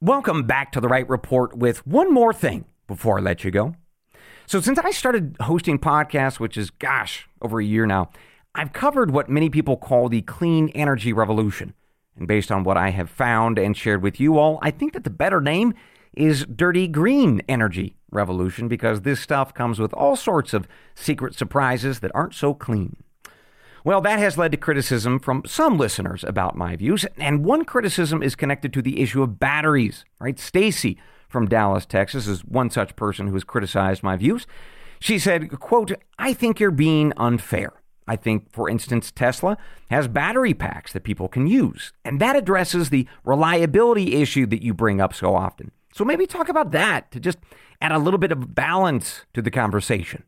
Welcome 0.00 0.44
back 0.44 0.72
to 0.72 0.80
The 0.80 0.88
Wright 0.88 1.08
Report 1.08 1.56
with 1.56 1.86
one 1.86 2.12
more 2.12 2.32
thing 2.32 2.64
before 2.86 3.18
I 3.18 3.22
let 3.22 3.44
you 3.44 3.50
go. 3.50 3.74
So, 4.46 4.60
since 4.60 4.78
I 4.78 4.90
started 4.90 5.36
hosting 5.40 5.78
podcasts, 5.78 6.38
which 6.38 6.58
is, 6.58 6.68
gosh, 6.68 7.26
over 7.40 7.60
a 7.60 7.64
year 7.64 7.86
now, 7.86 8.10
I've 8.54 8.74
covered 8.74 9.10
what 9.10 9.30
many 9.30 9.48
people 9.48 9.76
call 9.78 10.08
the 10.08 10.20
clean 10.20 10.68
energy 10.70 11.12
revolution. 11.12 11.72
And 12.16 12.28
based 12.28 12.52
on 12.52 12.62
what 12.62 12.76
I 12.76 12.90
have 12.90 13.10
found 13.10 13.58
and 13.58 13.76
shared 13.76 14.02
with 14.02 14.20
you 14.20 14.38
all, 14.38 14.58
I 14.62 14.70
think 14.70 14.92
that 14.92 15.04
the 15.04 15.10
better 15.10 15.40
name 15.40 15.74
is 16.16 16.46
dirty 16.46 16.86
green 16.88 17.42
energy 17.48 17.96
revolution 18.10 18.68
because 18.68 19.02
this 19.02 19.20
stuff 19.20 19.52
comes 19.52 19.78
with 19.78 19.92
all 19.94 20.16
sorts 20.16 20.54
of 20.54 20.68
secret 20.94 21.34
surprises 21.34 22.00
that 22.00 22.12
aren't 22.14 22.34
so 22.34 22.54
clean. 22.54 22.96
Well, 23.84 24.00
that 24.00 24.18
has 24.18 24.38
led 24.38 24.52
to 24.52 24.56
criticism 24.56 25.18
from 25.18 25.42
some 25.44 25.76
listeners 25.76 26.24
about 26.24 26.56
my 26.56 26.74
views, 26.74 27.04
and 27.18 27.44
one 27.44 27.66
criticism 27.66 28.22
is 28.22 28.34
connected 28.34 28.72
to 28.72 28.82
the 28.82 29.00
issue 29.02 29.22
of 29.22 29.38
batteries. 29.38 30.06
Right, 30.18 30.38
Stacy 30.38 30.98
from 31.28 31.48
Dallas, 31.48 31.84
Texas, 31.84 32.26
is 32.26 32.44
one 32.44 32.70
such 32.70 32.96
person 32.96 33.26
who 33.26 33.34
has 33.34 33.44
criticized 33.44 34.02
my 34.02 34.16
views. 34.16 34.46
She 35.00 35.18
said, 35.18 35.50
"quote 35.60 35.92
I 36.18 36.32
think 36.32 36.60
you're 36.60 36.70
being 36.70 37.12
unfair. 37.18 37.74
I 38.06 38.16
think, 38.16 38.50
for 38.52 38.70
instance, 38.70 39.10
Tesla 39.10 39.58
has 39.90 40.08
battery 40.08 40.54
packs 40.54 40.92
that 40.92 41.04
people 41.04 41.28
can 41.28 41.46
use, 41.46 41.92
and 42.04 42.20
that 42.20 42.36
addresses 42.36 42.88
the 42.88 43.06
reliability 43.24 44.14
issue 44.14 44.46
that 44.46 44.62
you 44.62 44.72
bring 44.72 45.00
up 45.00 45.12
so 45.12 45.34
often. 45.34 45.72
So 45.94 46.04
maybe 46.04 46.26
talk 46.26 46.48
about 46.48 46.72
that 46.72 47.12
to 47.12 47.20
just 47.20 47.38
add 47.80 47.92
a 47.92 47.98
little 47.98 48.18
bit 48.18 48.32
of 48.32 48.52
balance 48.52 49.26
to 49.32 49.40
the 49.40 49.50
conversation. 49.50 50.24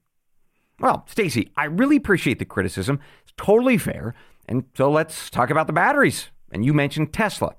Well, 0.79 1.05
Stacy, 1.09 1.51
I 1.57 1.65
really 1.65 1.97
appreciate 1.97 2.39
the 2.39 2.45
criticism. 2.45 3.01
It's 3.25 3.33
totally 3.37 3.77
fair. 3.77 4.15
And 4.49 4.63
so 4.77 4.89
let's 4.89 5.29
talk 5.29 5.51
about 5.51 5.67
the 5.67 5.73
batteries. 5.73 6.29
And 6.53 6.65
you 6.65 6.73
mentioned 6.73 7.13
Tesla. 7.13 7.57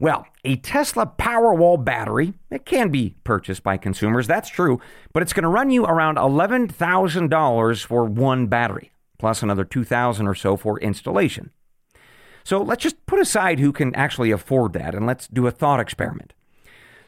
Well, 0.00 0.26
a 0.42 0.56
Tesla 0.56 1.12
Powerwall 1.18 1.84
battery, 1.84 2.32
it 2.50 2.64
can 2.64 2.88
be 2.88 3.16
purchased 3.24 3.62
by 3.62 3.76
consumers, 3.76 4.26
that's 4.26 4.48
true, 4.48 4.80
but 5.12 5.22
it's 5.22 5.34
going 5.34 5.42
to 5.42 5.48
run 5.50 5.70
you 5.70 5.84
around 5.84 6.16
$11,000 6.16 7.84
for 7.84 8.04
one 8.04 8.46
battery, 8.46 8.92
plus 9.18 9.42
another 9.42 9.64
2000 9.64 10.26
or 10.26 10.34
so 10.34 10.56
for 10.56 10.80
installation. 10.80 11.50
So 12.44 12.62
let's 12.62 12.84
just 12.84 13.04
put 13.04 13.20
aside 13.20 13.58
who 13.58 13.72
can 13.72 13.94
actually 13.94 14.30
afford 14.30 14.72
that 14.72 14.94
and 14.94 15.04
let's 15.04 15.28
do 15.28 15.46
a 15.46 15.50
thought 15.50 15.80
experiment. 15.80 16.32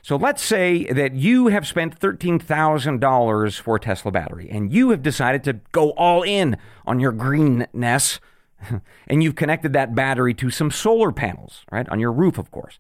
So 0.03 0.17
let's 0.17 0.43
say 0.43 0.85
that 0.85 1.15
you 1.15 1.49
have 1.49 1.67
spent 1.67 2.01
$13,000 2.01 3.61
for 3.61 3.77
a 3.77 3.81
Tesla 3.81 4.11
battery 4.11 4.49
and 4.51 4.73
you 4.73 4.91
have 4.91 5.03
decided 5.03 5.45
to 5.45 5.61
go 5.73 5.91
all 5.91 6.23
in 6.23 6.57
on 6.87 7.01
your 7.01 7.13
greenness 7.13 8.19
and 9.07 9.23
you've 9.23 9.37
connected 9.37 9.73
that 9.73 9.95
battery 9.95 10.35
to 10.35 10.51
some 10.51 10.71
solar 10.71 11.13
panels, 11.13 11.65
right? 11.71 11.89
On 11.89 12.01
your 12.01 12.13
roof, 12.13 12.39
of 12.39 12.51
course. 12.51 12.79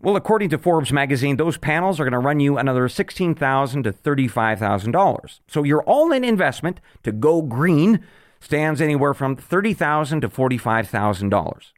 Well, 0.00 0.14
according 0.14 0.50
to 0.50 0.58
Forbes 0.58 0.92
magazine, 0.92 1.36
those 1.38 1.58
panels 1.58 1.98
are 1.98 2.04
going 2.04 2.12
to 2.12 2.18
run 2.20 2.38
you 2.38 2.56
another 2.56 2.86
$16,000 2.88 3.82
to 3.82 3.92
$35,000. 3.92 5.40
So 5.48 5.64
your 5.64 5.82
all-in 5.82 6.22
investment 6.22 6.80
to 7.02 7.10
go 7.10 7.42
green 7.42 8.04
stands 8.40 8.80
anywhere 8.80 9.12
from 9.12 9.36
$30,000 9.36 10.20
to 10.20 10.28
$45,000. 10.28 11.72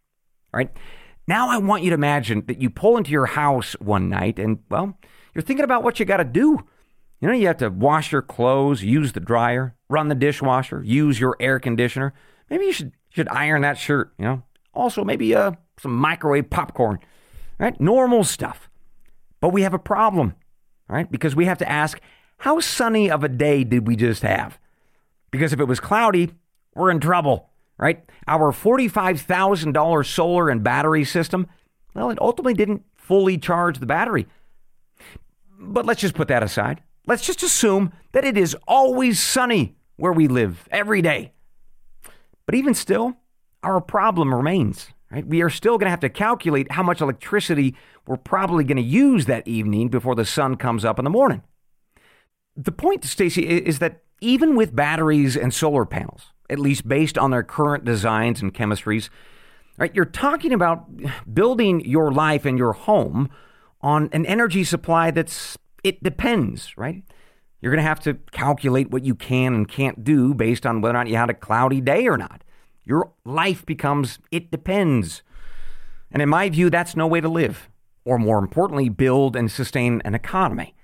Right? 0.52 0.70
Now 1.30 1.48
I 1.48 1.58
want 1.58 1.84
you 1.84 1.90
to 1.90 1.94
imagine 1.94 2.42
that 2.46 2.60
you 2.60 2.68
pull 2.70 2.96
into 2.96 3.12
your 3.12 3.26
house 3.26 3.74
one 3.74 4.08
night 4.08 4.40
and, 4.40 4.58
well, 4.68 4.98
you're 5.32 5.42
thinking 5.42 5.62
about 5.62 5.84
what 5.84 6.00
you 6.00 6.04
got 6.04 6.16
to 6.16 6.24
do. 6.24 6.58
You 7.20 7.28
know, 7.28 7.32
you 7.32 7.46
have 7.46 7.58
to 7.58 7.70
wash 7.70 8.10
your 8.10 8.20
clothes, 8.20 8.82
use 8.82 9.12
the 9.12 9.20
dryer, 9.20 9.76
run 9.88 10.08
the 10.08 10.16
dishwasher, 10.16 10.82
use 10.82 11.20
your 11.20 11.36
air 11.38 11.60
conditioner. 11.60 12.14
Maybe 12.50 12.64
you 12.64 12.72
should 12.72 12.94
should 13.10 13.28
iron 13.28 13.62
that 13.62 13.78
shirt, 13.78 14.12
you 14.18 14.24
know. 14.24 14.42
Also, 14.74 15.04
maybe 15.04 15.32
uh, 15.32 15.52
some 15.78 15.94
microwave 15.94 16.50
popcorn, 16.50 16.98
right? 17.60 17.80
Normal 17.80 18.24
stuff. 18.24 18.68
But 19.40 19.50
we 19.50 19.62
have 19.62 19.72
a 19.72 19.78
problem, 19.78 20.34
right? 20.88 21.08
Because 21.08 21.36
we 21.36 21.44
have 21.44 21.58
to 21.58 21.70
ask, 21.70 22.00
how 22.38 22.58
sunny 22.58 23.08
of 23.08 23.22
a 23.22 23.28
day 23.28 23.62
did 23.62 23.86
we 23.86 23.94
just 23.94 24.22
have? 24.22 24.58
Because 25.30 25.52
if 25.52 25.60
it 25.60 25.68
was 25.68 25.78
cloudy, 25.78 26.32
we're 26.74 26.90
in 26.90 26.98
trouble 26.98 27.49
right? 27.80 28.04
Our 28.28 28.52
$45,000 28.52 30.06
solar 30.06 30.50
and 30.50 30.62
battery 30.62 31.04
system, 31.04 31.48
well, 31.94 32.10
it 32.10 32.20
ultimately 32.20 32.54
didn't 32.54 32.84
fully 32.94 33.38
charge 33.38 33.78
the 33.78 33.86
battery. 33.86 34.26
But 35.58 35.86
let's 35.86 36.00
just 36.00 36.14
put 36.14 36.28
that 36.28 36.42
aside. 36.42 36.82
Let's 37.06 37.24
just 37.26 37.42
assume 37.42 37.92
that 38.12 38.24
it 38.24 38.36
is 38.36 38.56
always 38.68 39.18
sunny 39.18 39.74
where 39.96 40.12
we 40.12 40.28
live 40.28 40.68
every 40.70 41.02
day. 41.02 41.32
But 42.46 42.54
even 42.54 42.74
still, 42.74 43.16
our 43.62 43.80
problem 43.80 44.34
remains. 44.34 44.90
Right? 45.10 45.26
We 45.26 45.42
are 45.42 45.50
still 45.50 45.76
going 45.76 45.86
to 45.86 45.90
have 45.90 46.00
to 46.00 46.08
calculate 46.08 46.70
how 46.70 46.84
much 46.84 47.00
electricity 47.00 47.74
we're 48.06 48.16
probably 48.16 48.62
going 48.62 48.76
to 48.76 48.82
use 48.82 49.26
that 49.26 49.48
evening 49.48 49.88
before 49.88 50.14
the 50.14 50.24
sun 50.24 50.56
comes 50.56 50.84
up 50.84 50.98
in 50.98 51.04
the 51.04 51.10
morning. 51.10 51.42
The 52.56 52.72
point, 52.72 53.04
Stacy, 53.04 53.48
is 53.48 53.80
that 53.80 54.02
even 54.20 54.54
with 54.54 54.76
batteries 54.76 55.36
and 55.36 55.52
solar 55.52 55.84
panels, 55.84 56.32
at 56.50 56.58
least 56.58 56.86
based 56.86 57.16
on 57.16 57.30
their 57.30 57.42
current 57.42 57.84
designs 57.84 58.42
and 58.42 58.52
chemistries. 58.52 59.08
Right? 59.78 59.94
You're 59.94 60.04
talking 60.04 60.52
about 60.52 60.86
building 61.32 61.80
your 61.86 62.12
life 62.12 62.44
and 62.44 62.58
your 62.58 62.72
home 62.72 63.30
on 63.80 64.10
an 64.12 64.26
energy 64.26 64.64
supply 64.64 65.10
that's 65.10 65.56
it 65.82 66.02
depends, 66.02 66.76
right? 66.76 67.02
You're 67.60 67.72
going 67.72 67.82
to 67.82 67.88
have 67.88 68.00
to 68.00 68.14
calculate 68.32 68.90
what 68.90 69.04
you 69.04 69.14
can 69.14 69.54
and 69.54 69.68
can't 69.68 70.04
do 70.04 70.34
based 70.34 70.66
on 70.66 70.80
whether 70.80 70.94
or 70.94 71.04
not 71.04 71.08
you 71.08 71.16
had 71.16 71.30
a 71.30 71.34
cloudy 71.34 71.80
day 71.80 72.06
or 72.06 72.18
not. 72.18 72.42
Your 72.84 73.12
life 73.24 73.64
becomes 73.64 74.18
it 74.30 74.50
depends. 74.50 75.22
And 76.10 76.20
in 76.22 76.28
my 76.28 76.48
view, 76.48 76.70
that's 76.70 76.96
no 76.96 77.06
way 77.06 77.20
to 77.20 77.28
live, 77.28 77.70
or 78.04 78.18
more 78.18 78.38
importantly, 78.38 78.88
build 78.88 79.36
and 79.36 79.50
sustain 79.50 80.02
an 80.04 80.14
economy. 80.14 80.74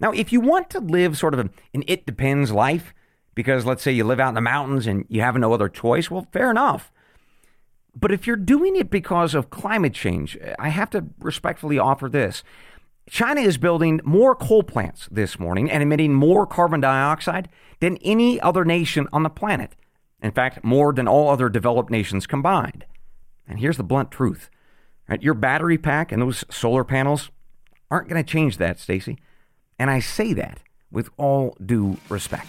Now, 0.00 0.12
if 0.12 0.32
you 0.32 0.40
want 0.40 0.70
to 0.70 0.80
live 0.80 1.18
sort 1.18 1.34
of 1.34 1.40
an 1.40 1.50
it 1.86 2.06
depends 2.06 2.52
life, 2.52 2.94
because 3.38 3.64
let's 3.64 3.84
say 3.84 3.92
you 3.92 4.02
live 4.02 4.18
out 4.18 4.30
in 4.30 4.34
the 4.34 4.40
mountains 4.40 4.88
and 4.88 5.04
you 5.08 5.20
have 5.20 5.36
no 5.36 5.52
other 5.52 5.68
choice, 5.68 6.10
well, 6.10 6.26
fair 6.32 6.50
enough. 6.50 6.90
But 7.94 8.10
if 8.10 8.26
you're 8.26 8.34
doing 8.34 8.74
it 8.74 8.90
because 8.90 9.32
of 9.32 9.48
climate 9.48 9.94
change, 9.94 10.36
I 10.58 10.70
have 10.70 10.90
to 10.90 11.04
respectfully 11.20 11.78
offer 11.78 12.08
this. 12.08 12.42
China 13.08 13.40
is 13.40 13.56
building 13.56 14.00
more 14.02 14.34
coal 14.34 14.64
plants 14.64 15.08
this 15.08 15.38
morning 15.38 15.70
and 15.70 15.84
emitting 15.84 16.14
more 16.14 16.48
carbon 16.48 16.80
dioxide 16.80 17.48
than 17.78 17.96
any 17.98 18.40
other 18.40 18.64
nation 18.64 19.06
on 19.12 19.22
the 19.22 19.30
planet. 19.30 19.76
In 20.20 20.32
fact, 20.32 20.64
more 20.64 20.92
than 20.92 21.06
all 21.06 21.30
other 21.30 21.48
developed 21.48 21.92
nations 21.92 22.26
combined. 22.26 22.86
And 23.46 23.60
here's 23.60 23.76
the 23.76 23.84
blunt 23.84 24.10
truth. 24.10 24.50
Right? 25.08 25.22
Your 25.22 25.34
battery 25.34 25.78
pack 25.78 26.10
and 26.10 26.20
those 26.20 26.44
solar 26.50 26.82
panels 26.82 27.30
aren't 27.88 28.08
going 28.08 28.20
to 28.20 28.28
change 28.28 28.56
that, 28.56 28.80
Stacy. 28.80 29.16
And 29.78 29.92
I 29.92 30.00
say 30.00 30.32
that 30.32 30.58
with 30.90 31.08
all 31.18 31.56
due 31.64 31.98
respect. 32.08 32.48